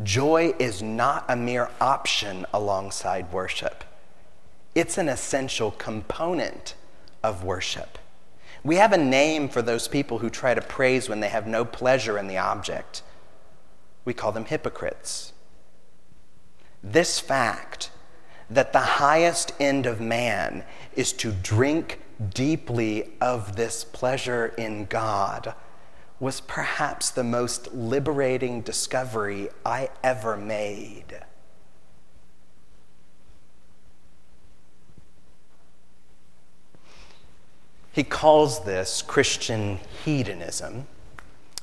Joy 0.02 0.54
is 0.58 0.82
not 0.82 1.26
a 1.28 1.36
mere 1.36 1.70
option 1.80 2.46
alongside 2.54 3.30
worship, 3.32 3.84
it's 4.74 4.98
an 4.98 5.08
essential 5.08 5.70
component 5.72 6.74
of 7.22 7.44
worship. 7.44 7.98
We 8.64 8.76
have 8.76 8.92
a 8.92 8.98
name 8.98 9.48
for 9.48 9.60
those 9.60 9.88
people 9.88 10.18
who 10.18 10.30
try 10.30 10.54
to 10.54 10.60
praise 10.60 11.08
when 11.08 11.20
they 11.20 11.28
have 11.28 11.46
no 11.46 11.64
pleasure 11.64 12.18
in 12.18 12.28
the 12.28 12.38
object. 12.38 13.02
We 14.04 14.14
call 14.14 14.32
them 14.32 14.44
hypocrites. 14.44 15.32
This 16.82 17.20
fact 17.20 17.90
that 18.48 18.72
the 18.72 18.80
highest 18.80 19.52
end 19.60 19.86
of 19.86 20.00
man 20.00 20.64
is 20.94 21.12
to 21.14 21.32
drink 21.32 22.00
deeply 22.30 23.12
of 23.20 23.56
this 23.56 23.84
pleasure 23.84 24.46
in 24.58 24.84
God 24.86 25.54
was 26.20 26.40
perhaps 26.40 27.10
the 27.10 27.24
most 27.24 27.72
liberating 27.74 28.60
discovery 28.60 29.48
I 29.64 29.90
ever 30.04 30.36
made. 30.36 31.18
He 37.92 38.04
calls 38.04 38.64
this 38.64 39.02
Christian 39.02 39.78
hedonism. 40.04 40.86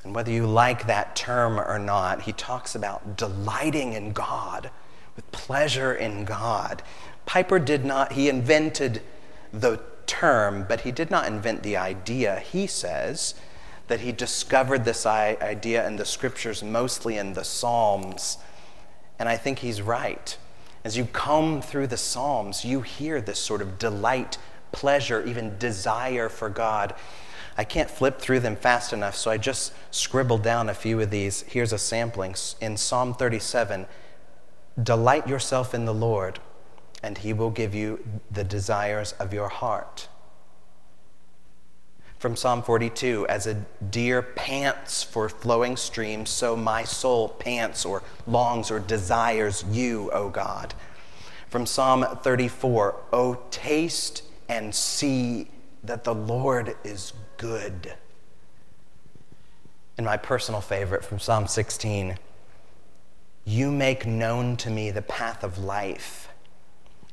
And 0.04 0.14
whether 0.14 0.30
you 0.30 0.46
like 0.46 0.86
that 0.86 1.14
term 1.16 1.60
or 1.60 1.78
not, 1.78 2.22
he 2.22 2.32
talks 2.32 2.74
about 2.74 3.16
delighting 3.16 3.92
in 3.92 4.12
God 4.12 4.70
with 5.16 5.30
pleasure 5.32 5.92
in 5.92 6.24
God. 6.24 6.82
Piper 7.26 7.58
did 7.58 7.84
not, 7.84 8.12
he 8.12 8.28
invented 8.28 9.02
the 9.52 9.80
term, 10.06 10.64
but 10.68 10.82
he 10.82 10.90
did 10.90 11.10
not 11.10 11.26
invent 11.26 11.62
the 11.62 11.76
idea. 11.76 12.40
He 12.40 12.66
says 12.66 13.34
that 13.88 14.00
he 14.00 14.12
discovered 14.12 14.84
this 14.84 15.04
idea 15.04 15.86
in 15.86 15.96
the 15.96 16.04
scriptures, 16.04 16.62
mostly 16.62 17.18
in 17.18 17.32
the 17.34 17.44
Psalms. 17.44 18.38
And 19.18 19.28
I 19.28 19.36
think 19.36 19.58
he's 19.58 19.82
right. 19.82 20.36
As 20.84 20.96
you 20.96 21.04
come 21.04 21.60
through 21.60 21.88
the 21.88 21.96
Psalms, 21.96 22.64
you 22.64 22.80
hear 22.80 23.20
this 23.20 23.38
sort 23.38 23.60
of 23.60 23.78
delight, 23.78 24.38
pleasure, 24.72 25.24
even 25.26 25.58
desire 25.58 26.28
for 26.28 26.48
God. 26.48 26.94
I 27.56 27.64
can't 27.64 27.90
flip 27.90 28.20
through 28.20 28.40
them 28.40 28.56
fast 28.56 28.92
enough, 28.92 29.16
so 29.16 29.30
I 29.30 29.36
just 29.36 29.72
scribbled 29.90 30.42
down 30.42 30.68
a 30.68 30.74
few 30.74 31.00
of 31.00 31.10
these. 31.10 31.42
Here's 31.42 31.72
a 31.72 31.78
sampling. 31.78 32.34
In 32.60 32.76
Psalm 32.76 33.14
37, 33.14 33.86
Delight 34.80 35.26
yourself 35.26 35.74
in 35.74 35.84
the 35.84 35.94
Lord, 35.94 36.38
and 37.02 37.18
he 37.18 37.32
will 37.32 37.50
give 37.50 37.74
you 37.74 38.04
the 38.30 38.44
desires 38.44 39.12
of 39.18 39.34
your 39.34 39.48
heart. 39.48 40.08
From 42.18 42.36
Psalm 42.36 42.62
42, 42.62 43.26
as 43.28 43.46
a 43.46 43.54
deer 43.90 44.22
pants 44.22 45.02
for 45.02 45.28
flowing 45.28 45.76
streams, 45.76 46.30
so 46.30 46.54
my 46.54 46.84
soul 46.84 47.28
pants 47.28 47.84
or 47.84 48.02
longs 48.26 48.70
or 48.70 48.78
desires 48.78 49.64
you, 49.70 50.10
O 50.12 50.28
God. 50.28 50.74
From 51.48 51.66
Psalm 51.66 52.06
34, 52.22 52.94
O 53.12 53.42
taste 53.50 54.22
and 54.50 54.74
see 54.74 55.46
that 55.84 56.02
the 56.02 56.12
Lord 56.12 56.74
is 56.82 57.12
good. 57.36 57.94
And 59.96 60.04
my 60.04 60.16
personal 60.16 60.60
favorite 60.60 61.04
from 61.04 61.20
Psalm 61.20 61.46
16, 61.46 62.18
you 63.44 63.70
make 63.70 64.06
known 64.06 64.56
to 64.56 64.68
me 64.68 64.90
the 64.90 65.02
path 65.02 65.44
of 65.44 65.58
life. 65.58 66.30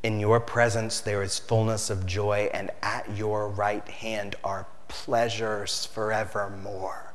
In 0.01 0.19
your 0.19 0.39
presence 0.39 0.99
there 0.99 1.21
is 1.21 1.37
fullness 1.37 1.91
of 1.91 2.07
joy, 2.07 2.49
and 2.55 2.71
at 2.81 3.15
your 3.15 3.47
right 3.47 3.87
hand 3.87 4.35
are 4.43 4.65
pleasures 4.87 5.85
forevermore. 5.85 7.13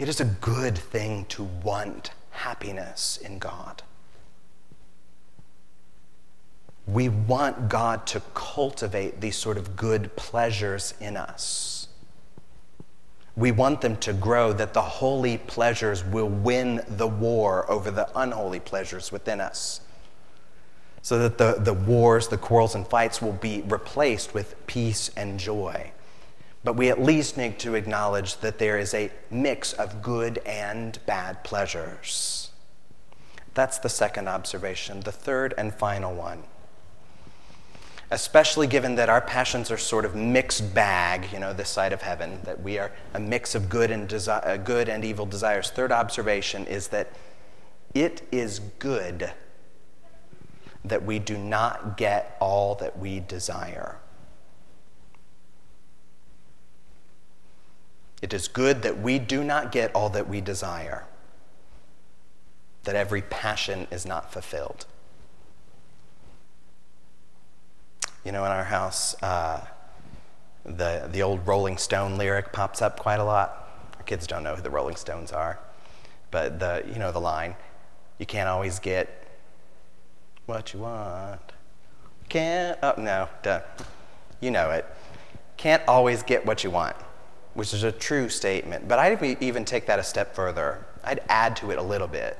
It 0.00 0.08
is 0.08 0.20
a 0.20 0.24
good 0.24 0.76
thing 0.76 1.26
to 1.26 1.44
want 1.44 2.10
happiness 2.30 3.18
in 3.22 3.38
God. 3.38 3.84
We 6.86 7.08
want 7.08 7.68
God 7.68 8.06
to 8.08 8.20
cultivate 8.34 9.20
these 9.20 9.36
sort 9.36 9.56
of 9.56 9.76
good 9.76 10.14
pleasures 10.14 10.94
in 11.00 11.16
us. 11.16 11.88
We 13.34 13.50
want 13.50 13.80
them 13.80 13.96
to 13.98 14.12
grow, 14.12 14.52
that 14.52 14.72
the 14.72 14.82
holy 14.82 15.36
pleasures 15.36 16.04
will 16.04 16.28
win 16.28 16.82
the 16.88 17.08
war 17.08 17.70
over 17.70 17.90
the 17.90 18.08
unholy 18.18 18.60
pleasures 18.60 19.10
within 19.10 19.40
us. 19.40 19.80
So 21.02 21.18
that 21.18 21.38
the, 21.38 21.60
the 21.60 21.74
wars, 21.74 22.28
the 22.28 22.38
quarrels, 22.38 22.74
and 22.74 22.86
fights 22.86 23.20
will 23.20 23.32
be 23.32 23.62
replaced 23.66 24.32
with 24.32 24.66
peace 24.66 25.10
and 25.16 25.38
joy. 25.38 25.92
But 26.64 26.74
we 26.74 26.88
at 26.88 27.00
least 27.00 27.36
need 27.36 27.58
to 27.60 27.74
acknowledge 27.74 28.38
that 28.38 28.58
there 28.58 28.78
is 28.78 28.94
a 28.94 29.10
mix 29.30 29.72
of 29.72 30.02
good 30.02 30.38
and 30.46 30.98
bad 31.04 31.44
pleasures. 31.44 32.50
That's 33.54 33.78
the 33.78 33.88
second 33.88 34.28
observation. 34.28 35.00
The 35.00 35.12
third 35.12 35.52
and 35.58 35.74
final 35.74 36.14
one 36.14 36.44
especially 38.10 38.66
given 38.66 38.94
that 38.94 39.08
our 39.08 39.20
passions 39.20 39.70
are 39.70 39.76
sort 39.76 40.04
of 40.04 40.14
mixed 40.14 40.74
bag, 40.74 41.26
you 41.32 41.40
know, 41.40 41.52
this 41.52 41.68
side 41.68 41.92
of 41.92 42.02
heaven, 42.02 42.40
that 42.44 42.62
we 42.62 42.78
are 42.78 42.92
a 43.14 43.20
mix 43.20 43.54
of 43.54 43.68
good 43.68 43.90
and, 43.90 44.08
desi- 44.08 44.46
uh, 44.46 44.56
good 44.56 44.88
and 44.88 45.04
evil 45.04 45.26
desires. 45.26 45.70
Third 45.70 45.90
observation 45.90 46.66
is 46.66 46.88
that 46.88 47.12
it 47.94 48.22
is 48.30 48.60
good 48.78 49.32
that 50.84 51.04
we 51.04 51.18
do 51.18 51.36
not 51.36 51.96
get 51.96 52.36
all 52.40 52.76
that 52.76 52.96
we 52.98 53.18
desire. 53.18 53.98
It 58.22 58.32
is 58.32 58.48
good 58.48 58.82
that 58.82 59.00
we 59.00 59.18
do 59.18 59.42
not 59.42 59.72
get 59.72 59.94
all 59.94 60.08
that 60.10 60.28
we 60.28 60.40
desire, 60.40 61.06
that 62.84 62.94
every 62.94 63.22
passion 63.22 63.88
is 63.90 64.06
not 64.06 64.32
fulfilled. 64.32 64.86
You 68.26 68.32
know, 68.32 68.44
in 68.44 68.50
our 68.50 68.64
house, 68.64 69.14
uh, 69.22 69.64
the, 70.64 71.08
the 71.12 71.22
old 71.22 71.46
Rolling 71.46 71.78
Stone 71.78 72.18
lyric 72.18 72.52
pops 72.52 72.82
up 72.82 72.98
quite 72.98 73.20
a 73.20 73.24
lot. 73.24 73.68
Our 73.98 74.02
kids 74.02 74.26
don't 74.26 74.42
know 74.42 74.56
who 74.56 74.62
the 74.62 74.68
Rolling 74.68 74.96
Stones 74.96 75.30
are, 75.30 75.60
but 76.32 76.58
the, 76.58 76.82
you 76.92 76.98
know 76.98 77.12
the 77.12 77.20
line, 77.20 77.54
you 78.18 78.26
can't 78.26 78.48
always 78.48 78.80
get 78.80 79.28
what 80.46 80.74
you 80.74 80.80
want. 80.80 81.40
Can't, 82.28 82.76
oh, 82.82 82.94
no, 82.98 83.28
duh. 83.44 83.60
You 84.40 84.50
know 84.50 84.72
it. 84.72 84.84
Can't 85.56 85.84
always 85.86 86.24
get 86.24 86.44
what 86.44 86.64
you 86.64 86.70
want, 86.70 86.96
which 87.54 87.72
is 87.72 87.84
a 87.84 87.92
true 87.92 88.28
statement. 88.28 88.88
But 88.88 88.98
I'd 88.98 89.22
even 89.40 89.64
take 89.64 89.86
that 89.86 90.00
a 90.00 90.04
step 90.04 90.34
further. 90.34 90.84
I'd 91.04 91.20
add 91.28 91.54
to 91.58 91.70
it 91.70 91.78
a 91.78 91.82
little 91.82 92.08
bit. 92.08 92.36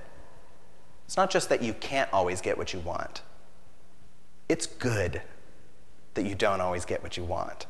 It's 1.04 1.16
not 1.16 1.30
just 1.30 1.48
that 1.50 1.62
you 1.62 1.74
can't 1.74 2.12
always 2.12 2.40
get 2.40 2.58
what 2.58 2.72
you 2.72 2.80
want, 2.80 3.22
it's 4.48 4.66
good 4.66 5.22
that 6.16 6.26
you 6.26 6.34
don't 6.34 6.60
always 6.60 6.84
get 6.84 7.02
what 7.02 7.16
you 7.16 7.24
want. 7.24 7.66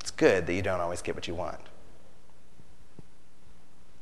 It's 0.00 0.10
good 0.10 0.46
that 0.46 0.54
you 0.54 0.62
don't 0.62 0.80
always 0.80 1.02
get 1.02 1.14
what 1.14 1.26
you 1.28 1.34
want. 1.34 1.60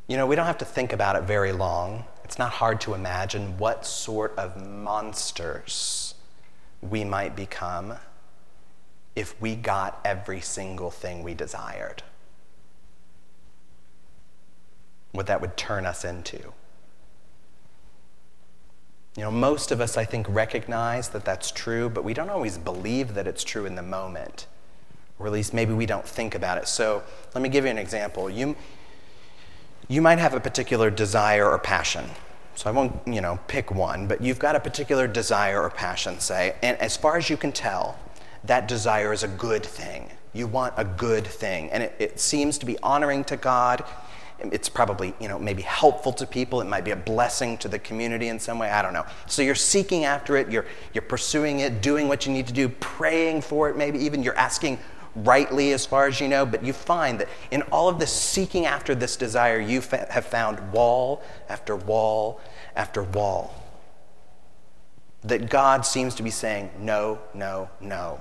You 0.07 0.17
know, 0.17 0.27
we 0.27 0.37
don't 0.37 0.47
have 0.47 0.59
to 0.59 0.65
think 0.65 0.93
about 0.93 1.17
it 1.17 1.23
very 1.23 1.53
long. 1.53 2.05
It's 2.25 2.39
not 2.39 2.53
hard 2.53 2.81
to 2.83 2.95
imagine 2.95 3.57
what 3.59 3.87
sort 3.87 4.37
of 4.39 4.61
monsters 4.67 6.15
we 6.83 7.05
might 7.05 7.35
become 7.35 7.95
if 9.17 9.41
we 9.41 9.55
got 9.55 10.01
every 10.05 10.41
single 10.41 10.91
thing 10.91 11.23
we 11.23 11.35
desired. 11.35 12.03
What 15.13 15.27
that 15.27 15.41
would 15.41 15.57
turn 15.57 15.87
us 15.87 16.05
into. 16.05 16.53
You 19.17 19.23
know, 19.23 19.31
most 19.31 19.71
of 19.71 19.81
us, 19.81 19.97
I 19.97 20.05
think, 20.05 20.27
recognize 20.29 21.11
that 21.11 21.25
that's 21.25 21.53
true, 21.53 21.89
but 21.89 22.03
we 22.03 22.15
don't 22.15 22.31
always 22.31 22.59
believe 22.59 23.15
that 23.15 23.27
it's 23.27 23.45
true 23.45 23.65
in 23.65 23.77
the 23.77 23.83
moment. 23.83 24.47
Or 25.19 25.27
at 25.27 25.33
least 25.33 25.55
maybe 25.55 25.73
we 25.73 25.87
don't 25.87 26.07
think 26.07 26.35
about 26.35 26.59
it. 26.59 26.67
So 26.67 27.03
let 27.35 27.41
me 27.41 27.49
give 27.49 27.65
you 27.65 27.71
an 27.71 27.79
example. 27.79 28.29
You, 28.29 28.57
you 29.87 30.03
might 30.03 30.19
have 30.19 30.35
a 30.35 30.41
particular 30.41 30.91
desire 30.91 31.49
or 31.49 31.59
passion. 31.61 32.07
So 32.57 32.69
I 32.69 32.73
won't, 32.73 32.95
you 33.07 33.21
know, 33.21 33.39
pick 33.47 33.71
one, 33.71 34.09
but 34.09 34.21
you've 34.21 34.39
got 34.39 34.57
a 34.57 34.61
particular 34.61 35.07
desire 35.07 35.63
or 35.63 35.71
passion, 35.71 36.19
say, 36.21 36.57
and 36.63 36.77
as 36.79 36.97
far 36.97 37.17
as 37.17 37.31
you 37.31 37.37
can 37.37 37.53
tell, 37.53 37.99
that 38.45 38.69
desire 38.69 39.13
is 39.13 39.23
a 39.23 39.29
good 39.29 39.65
thing. 39.65 40.11
You 40.33 40.47
want 40.47 40.75
a 40.77 40.85
good 40.85 41.27
thing, 41.27 41.71
and 41.71 41.83
it, 41.83 41.95
it 41.99 42.21
seems 42.21 42.59
to 42.59 42.67
be 42.67 42.79
honoring 42.81 43.25
to 43.25 43.37
God 43.37 43.85
it's 44.39 44.69
probably 44.69 45.15
you 45.21 45.29
know 45.29 45.39
maybe 45.39 45.63
helpful 45.63 46.13
to 46.15 46.27
people. 46.27 46.61
It 46.61 46.67
might 46.67 46.85
be 46.85 46.91
a 46.91 46.97
blessing 46.97 47.57
to 47.59 47.69
the 47.69 47.79
community 47.79 48.29
in 48.29 48.39
some 48.39 48.59
way. 48.59 48.71
I 48.71 48.83
don't 48.83 48.93
know. 48.93 49.07
So 49.27 49.43
you're 49.43 49.55
seeking 49.55 50.05
after 50.05 50.37
it. 50.37 50.51
You're 50.51 50.67
you're 50.93 51.03
pursuing 51.03 51.61
it 51.61 51.83
doing 51.83 52.09
what 52.09 52.27
you 52.27 52.33
need 52.33 52.47
to 52.49 52.53
do 52.53 52.69
praying 52.69 53.43
for 53.43 53.69
it 53.69 53.77
maybe 53.77 53.99
even. 53.99 54.23
You're 54.23 54.37
asking 54.37 54.79
rightly 55.17 55.73
as 55.73 55.87
far 55.87 56.07
as 56.07 56.21
you 56.21 56.29
know. 56.29 56.45
But 56.45 56.65
you 56.65 56.73
find 56.73 57.21
that 57.21 57.29
in 57.51 57.63
all 57.63 57.89
of 57.89 57.99
this 57.99 58.13
seeking 58.13 58.67
after 58.67 58.95
this 58.95 59.17
desire 59.17 59.61
you 59.61 59.81
fa- 59.81 60.09
have 60.11 60.27
found 60.27 60.73
wall 60.73 61.23
after 61.49 61.77
wall 61.77 62.41
after 62.77 63.03
wall 63.03 63.55
that 65.23 65.49
god 65.49 65.87
seems 65.87 66.15
to 66.17 66.23
be 66.23 66.31
saying 66.31 66.71
no 66.79 67.19
no 67.35 67.71
no. 67.81 68.21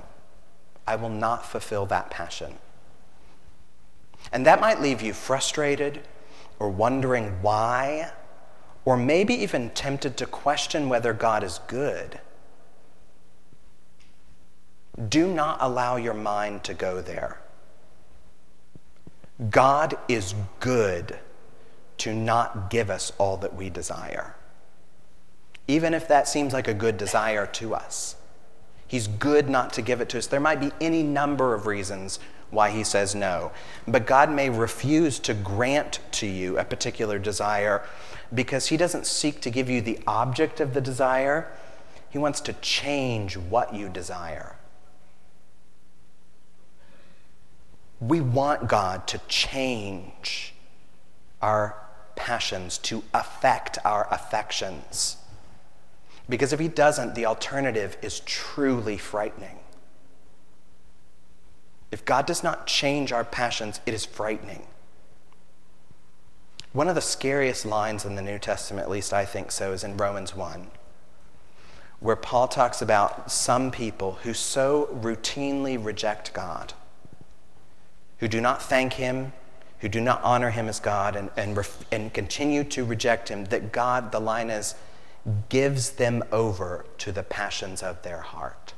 I 0.85 0.95
will 0.97 1.09
not 1.09 1.45
fulfill 1.45 1.85
that 1.87 2.09
passion 2.09 2.55
and 4.31 4.45
that 4.45 4.61
might 4.61 4.81
leave 4.81 5.01
you 5.01 5.13
frustrated 5.13 6.01
or 6.59 6.69
wondering 6.69 7.41
why, 7.41 8.11
or 8.85 8.97
maybe 8.97 9.33
even 9.33 9.69
tempted 9.71 10.17
to 10.17 10.25
question 10.25 10.89
whether 10.89 11.13
God 11.13 11.43
is 11.43 11.59
good. 11.67 12.19
Do 15.09 15.27
not 15.27 15.57
allow 15.59 15.95
your 15.95 16.13
mind 16.13 16.63
to 16.65 16.73
go 16.73 17.01
there. 17.01 17.39
God 19.49 19.95
is 20.07 20.35
good 20.59 21.17
to 21.97 22.13
not 22.13 22.69
give 22.69 22.89
us 22.89 23.11
all 23.17 23.37
that 23.37 23.55
we 23.55 23.69
desire, 23.69 24.35
even 25.67 25.93
if 25.93 26.07
that 26.07 26.27
seems 26.27 26.53
like 26.53 26.67
a 26.67 26.73
good 26.73 26.97
desire 26.97 27.45
to 27.47 27.73
us. 27.73 28.15
He's 28.87 29.07
good 29.07 29.49
not 29.49 29.73
to 29.73 29.81
give 29.81 30.01
it 30.01 30.09
to 30.09 30.19
us. 30.19 30.27
There 30.27 30.39
might 30.39 30.59
be 30.59 30.71
any 30.79 31.01
number 31.01 31.55
of 31.55 31.65
reasons 31.65 32.19
why 32.53 32.69
he 32.69 32.83
says 32.83 33.15
no. 33.15 33.51
But 33.87 34.05
God 34.05 34.31
may 34.31 34.49
refuse 34.49 35.19
to 35.19 35.33
grant 35.33 35.99
to 36.13 36.27
you 36.27 36.57
a 36.57 36.63
particular 36.63 37.19
desire 37.19 37.83
because 38.33 38.67
he 38.67 38.77
doesn't 38.77 39.05
seek 39.05 39.41
to 39.41 39.49
give 39.49 39.69
you 39.69 39.81
the 39.81 39.99
object 40.07 40.59
of 40.59 40.73
the 40.73 40.81
desire, 40.81 41.51
he 42.09 42.17
wants 42.17 42.41
to 42.41 42.53
change 42.53 43.37
what 43.37 43.73
you 43.73 43.89
desire. 43.89 44.55
We 47.99 48.21
want 48.21 48.67
God 48.67 49.07
to 49.07 49.19
change 49.27 50.53
our 51.41 51.77
passions, 52.15 52.77
to 52.79 53.03
affect 53.13 53.77
our 53.85 54.07
affections. 54.11 55.17
Because 56.29 56.53
if 56.53 56.59
he 56.59 56.67
doesn't, 56.67 57.15
the 57.15 57.25
alternative 57.25 57.97
is 58.01 58.21
truly 58.21 58.97
frightening. 58.97 59.59
If 61.93 62.05
God 62.05 62.25
does 62.25 62.41
not 62.41 62.65
change 62.65 63.11
our 63.11 63.23
passions, 63.23 63.79
it 63.85 63.93
is 63.93 64.03
frightening. 64.03 64.65
One 66.71 66.87
of 66.87 66.95
the 66.95 67.01
scariest 67.01 67.67
lines 67.67 68.03
in 68.03 68.15
the 68.15 68.21
New 68.23 68.39
Testament, 68.39 68.83
at 68.83 68.89
least 68.89 69.13
I 69.13 69.25
think 69.25 69.51
so, 69.51 69.73
is 69.73 69.83
in 69.83 69.95
Romans 69.95 70.35
1, 70.35 70.71
where 71.99 72.15
Paul 72.15 72.47
talks 72.47 72.81
about 72.81 73.31
some 73.31 73.69
people 73.69 74.13
who 74.23 74.33
so 74.33 74.89
routinely 74.91 75.77
reject 75.77 76.33
God, 76.33 76.73
who 78.17 78.27
do 78.27 78.41
not 78.41 78.59
thank 78.59 78.93
Him, 78.93 79.31
who 79.81 79.87
do 79.87 80.01
not 80.01 80.19
honor 80.23 80.49
Him 80.49 80.67
as 80.67 80.79
God, 80.79 81.15
and, 81.15 81.29
and, 81.37 81.55
ref, 81.55 81.85
and 81.91 82.11
continue 82.11 82.63
to 82.63 82.83
reject 82.83 83.29
Him, 83.29 83.45
that 83.45 83.71
God, 83.71 84.11
the 84.11 84.19
line 84.19 84.49
is, 84.49 84.73
gives 85.49 85.91
them 85.91 86.23
over 86.31 86.87
to 86.97 87.11
the 87.11 87.21
passions 87.21 87.83
of 87.83 88.01
their 88.01 88.21
heart. 88.21 88.73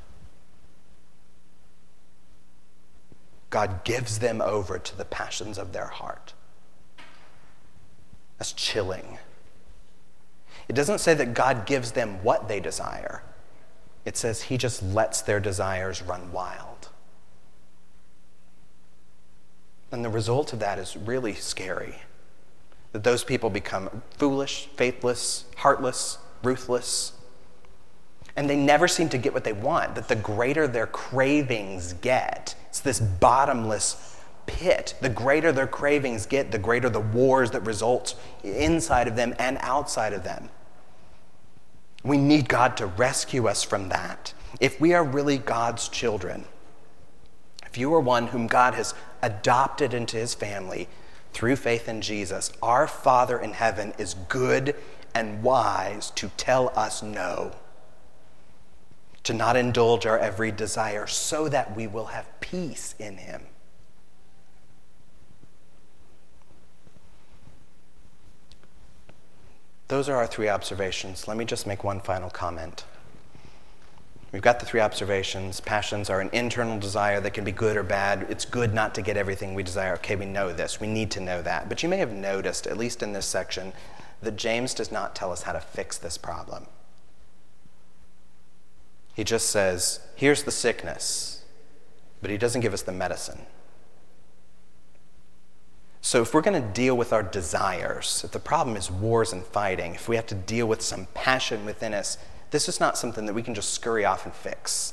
God 3.56 3.84
gives 3.84 4.18
them 4.18 4.42
over 4.42 4.78
to 4.78 4.98
the 4.98 5.06
passions 5.06 5.56
of 5.56 5.72
their 5.72 5.86
heart. 5.86 6.34
That's 8.36 8.52
chilling. 8.52 9.16
It 10.68 10.74
doesn't 10.74 10.98
say 10.98 11.14
that 11.14 11.32
God 11.32 11.64
gives 11.64 11.92
them 11.92 12.22
what 12.22 12.48
they 12.48 12.60
desire, 12.60 13.22
it 14.04 14.18
says 14.18 14.42
He 14.42 14.58
just 14.58 14.82
lets 14.82 15.22
their 15.22 15.40
desires 15.40 16.02
run 16.02 16.32
wild. 16.32 16.90
And 19.90 20.04
the 20.04 20.10
result 20.10 20.52
of 20.52 20.58
that 20.58 20.78
is 20.78 20.94
really 20.94 21.32
scary. 21.32 22.02
That 22.92 23.04
those 23.04 23.24
people 23.24 23.48
become 23.48 24.02
foolish, 24.18 24.68
faithless, 24.76 25.46
heartless, 25.56 26.18
ruthless, 26.42 27.14
and 28.36 28.48
they 28.50 28.56
never 28.56 28.86
seem 28.86 29.08
to 29.08 29.18
get 29.18 29.32
what 29.32 29.44
they 29.44 29.52
want. 29.52 29.94
That 29.94 30.08
the 30.08 30.16
greater 30.16 30.68
their 30.68 30.86
cravings 30.86 31.94
get, 31.94 32.54
it's 32.68 32.80
this 32.80 33.00
bottomless 33.00 34.16
pit. 34.46 34.94
The 35.00 35.08
greater 35.08 35.52
their 35.52 35.66
cravings 35.66 36.26
get, 36.26 36.52
the 36.52 36.58
greater 36.58 36.88
the 36.88 37.00
wars 37.00 37.50
that 37.52 37.62
result 37.62 38.14
inside 38.44 39.08
of 39.08 39.16
them 39.16 39.34
and 39.38 39.58
outside 39.60 40.12
of 40.12 40.22
them. 40.22 40.50
We 42.04 42.18
need 42.18 42.48
God 42.48 42.76
to 42.76 42.86
rescue 42.86 43.48
us 43.48 43.62
from 43.62 43.88
that. 43.88 44.32
If 44.60 44.80
we 44.80 44.94
are 44.94 45.02
really 45.02 45.38
God's 45.38 45.88
children, 45.88 46.44
if 47.64 47.76
you 47.76 47.92
are 47.94 48.00
one 48.00 48.28
whom 48.28 48.46
God 48.46 48.74
has 48.74 48.94
adopted 49.22 49.92
into 49.92 50.16
his 50.16 50.34
family 50.34 50.88
through 51.32 51.56
faith 51.56 51.88
in 51.88 52.00
Jesus, 52.00 52.52
our 52.62 52.86
Father 52.86 53.38
in 53.38 53.54
heaven 53.54 53.92
is 53.98 54.14
good 54.28 54.76
and 55.14 55.42
wise 55.42 56.10
to 56.12 56.28
tell 56.36 56.72
us 56.76 57.02
no 57.02 57.52
to 59.26 59.34
not 59.34 59.56
indulge 59.56 60.06
our 60.06 60.16
every 60.16 60.52
desire, 60.52 61.04
so 61.08 61.48
that 61.48 61.74
we 61.74 61.88
will 61.88 62.06
have 62.06 62.28
peace 62.40 62.94
in 62.96 63.16
Him. 63.16 63.42
Those 69.88 70.08
are 70.08 70.14
our 70.14 70.28
three 70.28 70.48
observations. 70.48 71.26
Let 71.26 71.36
me 71.36 71.44
just 71.44 71.66
make 71.66 71.82
one 71.82 71.98
final 71.98 72.30
comment. 72.30 72.84
We've 74.30 74.42
got 74.42 74.60
the 74.60 74.66
three 74.66 74.80
observations. 74.80 75.58
Passions 75.58 76.08
are 76.08 76.20
an 76.20 76.30
internal 76.32 76.78
desire 76.78 77.20
that 77.20 77.34
can 77.34 77.42
be 77.42 77.50
good 77.50 77.76
or 77.76 77.82
bad. 77.82 78.26
It's 78.28 78.44
good 78.44 78.74
not 78.74 78.94
to 78.94 79.02
get 79.02 79.16
everything 79.16 79.54
we 79.54 79.64
desire. 79.64 79.94
Okay, 79.94 80.14
we 80.14 80.26
know 80.26 80.52
this. 80.52 80.80
We 80.80 80.86
need 80.86 81.10
to 81.12 81.20
know 81.20 81.42
that. 81.42 81.68
But 81.68 81.82
you 81.82 81.88
may 81.88 81.96
have 81.96 82.12
noticed, 82.12 82.68
at 82.68 82.78
least 82.78 83.02
in 83.02 83.12
this 83.12 83.26
section, 83.26 83.72
that 84.22 84.36
James 84.36 84.72
does 84.72 84.92
not 84.92 85.16
tell 85.16 85.32
us 85.32 85.42
how 85.42 85.52
to 85.52 85.60
fix 85.60 85.98
this 85.98 86.16
problem. 86.16 86.66
He 89.16 89.24
just 89.24 89.48
says, 89.48 90.00
here's 90.14 90.42
the 90.42 90.50
sickness, 90.50 91.42
but 92.20 92.30
he 92.30 92.36
doesn't 92.36 92.60
give 92.60 92.74
us 92.74 92.82
the 92.82 92.92
medicine. 92.92 93.46
So, 96.02 96.20
if 96.20 96.34
we're 96.34 96.42
going 96.42 96.62
to 96.62 96.68
deal 96.68 96.94
with 96.94 97.14
our 97.14 97.22
desires, 97.22 98.20
if 98.22 98.32
the 98.32 98.38
problem 98.38 98.76
is 98.76 98.90
wars 98.90 99.32
and 99.32 99.42
fighting, 99.42 99.94
if 99.94 100.06
we 100.06 100.16
have 100.16 100.26
to 100.26 100.34
deal 100.34 100.66
with 100.66 100.82
some 100.82 101.08
passion 101.14 101.64
within 101.64 101.94
us, 101.94 102.18
this 102.50 102.68
is 102.68 102.78
not 102.78 102.98
something 102.98 103.24
that 103.24 103.32
we 103.32 103.42
can 103.42 103.54
just 103.54 103.70
scurry 103.70 104.04
off 104.04 104.26
and 104.26 104.34
fix. 104.34 104.92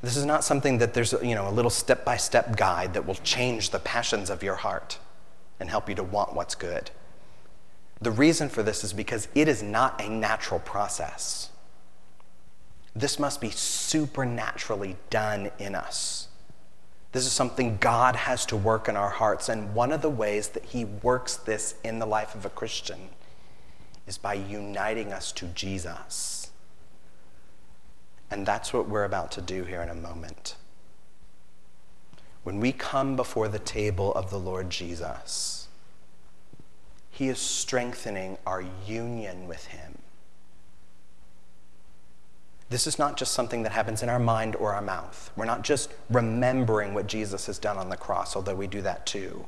This 0.00 0.16
is 0.16 0.24
not 0.24 0.44
something 0.44 0.78
that 0.78 0.94
there's 0.94 1.12
you 1.20 1.34
know, 1.34 1.48
a 1.48 1.50
little 1.50 1.68
step 1.68 2.04
by 2.04 2.16
step 2.16 2.56
guide 2.56 2.94
that 2.94 3.06
will 3.06 3.16
change 3.16 3.70
the 3.70 3.80
passions 3.80 4.30
of 4.30 4.44
your 4.44 4.54
heart 4.54 4.98
and 5.58 5.68
help 5.68 5.88
you 5.88 5.96
to 5.96 6.04
want 6.04 6.32
what's 6.32 6.54
good. 6.54 6.92
The 8.00 8.12
reason 8.12 8.48
for 8.48 8.62
this 8.62 8.84
is 8.84 8.92
because 8.92 9.26
it 9.34 9.48
is 9.48 9.64
not 9.64 10.00
a 10.00 10.08
natural 10.08 10.60
process. 10.60 11.51
This 12.94 13.18
must 13.18 13.40
be 13.40 13.50
supernaturally 13.50 14.96
done 15.08 15.50
in 15.58 15.74
us. 15.74 16.28
This 17.12 17.26
is 17.26 17.32
something 17.32 17.76
God 17.78 18.16
has 18.16 18.46
to 18.46 18.56
work 18.56 18.88
in 18.88 18.96
our 18.96 19.10
hearts. 19.10 19.48
And 19.48 19.74
one 19.74 19.92
of 19.92 20.02
the 20.02 20.10
ways 20.10 20.48
that 20.48 20.64
He 20.66 20.84
works 20.84 21.36
this 21.36 21.74
in 21.84 21.98
the 21.98 22.06
life 22.06 22.34
of 22.34 22.44
a 22.44 22.50
Christian 22.50 23.10
is 24.06 24.18
by 24.18 24.34
uniting 24.34 25.12
us 25.12 25.30
to 25.32 25.46
Jesus. 25.46 26.50
And 28.30 28.46
that's 28.46 28.72
what 28.72 28.88
we're 28.88 29.04
about 29.04 29.30
to 29.32 29.42
do 29.42 29.64
here 29.64 29.82
in 29.82 29.90
a 29.90 29.94
moment. 29.94 30.56
When 32.44 32.60
we 32.60 32.72
come 32.72 33.14
before 33.14 33.46
the 33.46 33.58
table 33.58 34.12
of 34.14 34.30
the 34.30 34.38
Lord 34.38 34.70
Jesus, 34.70 35.68
He 37.10 37.28
is 37.28 37.38
strengthening 37.38 38.38
our 38.46 38.64
union 38.86 39.46
with 39.46 39.66
Him. 39.66 39.91
This 42.72 42.86
is 42.86 42.98
not 42.98 43.18
just 43.18 43.32
something 43.32 43.64
that 43.64 43.72
happens 43.72 44.02
in 44.02 44.08
our 44.08 44.18
mind 44.18 44.56
or 44.56 44.72
our 44.72 44.80
mouth. 44.80 45.30
We're 45.36 45.44
not 45.44 45.60
just 45.60 45.92
remembering 46.08 46.94
what 46.94 47.06
Jesus 47.06 47.44
has 47.44 47.58
done 47.58 47.76
on 47.76 47.90
the 47.90 47.98
cross, 47.98 48.34
although 48.34 48.54
we 48.54 48.66
do 48.66 48.80
that 48.80 49.04
too. 49.04 49.44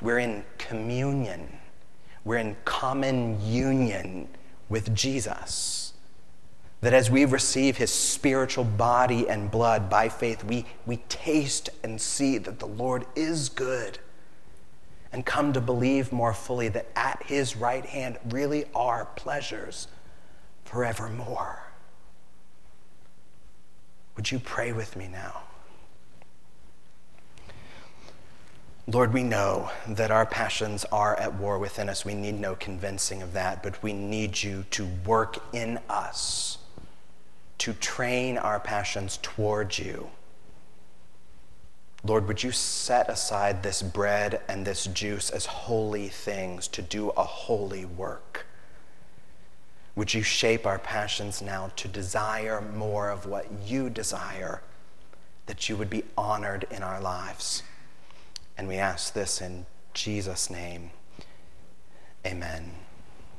We're 0.00 0.20
in 0.20 0.44
communion, 0.56 1.58
we're 2.24 2.36
in 2.36 2.56
common 2.64 3.44
union 3.44 4.28
with 4.68 4.94
Jesus. 4.94 5.92
That 6.82 6.92
as 6.92 7.10
we 7.10 7.24
receive 7.24 7.78
his 7.78 7.90
spiritual 7.90 8.62
body 8.62 9.28
and 9.28 9.50
blood 9.50 9.90
by 9.90 10.08
faith, 10.08 10.44
we, 10.44 10.66
we 10.86 10.98
taste 11.08 11.70
and 11.82 12.00
see 12.00 12.38
that 12.38 12.60
the 12.60 12.66
Lord 12.66 13.06
is 13.16 13.48
good 13.48 13.98
and 15.12 15.26
come 15.26 15.52
to 15.52 15.60
believe 15.60 16.12
more 16.12 16.32
fully 16.32 16.68
that 16.68 16.86
at 16.94 17.24
his 17.24 17.56
right 17.56 17.86
hand 17.86 18.18
really 18.28 18.66
are 18.72 19.06
pleasures 19.16 19.88
forevermore. 20.64 21.65
Would 24.16 24.30
you 24.30 24.38
pray 24.38 24.72
with 24.72 24.96
me 24.96 25.08
now? 25.08 25.42
Lord, 28.88 29.12
we 29.12 29.24
know 29.24 29.70
that 29.88 30.12
our 30.12 30.24
passions 30.24 30.84
are 30.92 31.16
at 31.16 31.34
war 31.34 31.58
within 31.58 31.88
us. 31.88 32.04
We 32.04 32.14
need 32.14 32.38
no 32.38 32.54
convincing 32.54 33.20
of 33.20 33.32
that, 33.32 33.62
but 33.62 33.82
we 33.82 33.92
need 33.92 34.42
you 34.42 34.64
to 34.70 34.86
work 35.04 35.38
in 35.52 35.80
us, 35.90 36.58
to 37.58 37.72
train 37.74 38.38
our 38.38 38.60
passions 38.60 39.18
towards 39.22 39.80
you. 39.80 40.08
Lord, 42.04 42.28
would 42.28 42.44
you 42.44 42.52
set 42.52 43.10
aside 43.10 43.64
this 43.64 43.82
bread 43.82 44.40
and 44.48 44.64
this 44.64 44.84
juice 44.84 45.30
as 45.30 45.46
holy 45.46 46.08
things 46.08 46.68
to 46.68 46.80
do 46.80 47.10
a 47.10 47.24
holy 47.24 47.84
work? 47.84 48.45
Would 49.96 50.12
you 50.12 50.22
shape 50.22 50.66
our 50.66 50.78
passions 50.78 51.40
now 51.40 51.72
to 51.76 51.88
desire 51.88 52.60
more 52.60 53.08
of 53.08 53.26
what 53.26 53.46
you 53.64 53.88
desire, 53.88 54.60
that 55.46 55.68
you 55.68 55.76
would 55.76 55.90
be 55.90 56.04
honored 56.16 56.66
in 56.70 56.82
our 56.82 57.00
lives? 57.00 57.62
And 58.58 58.68
we 58.68 58.76
ask 58.76 59.14
this 59.14 59.40
in 59.40 59.66
Jesus' 59.94 60.50
name. 60.50 60.90
Amen. 62.26 62.85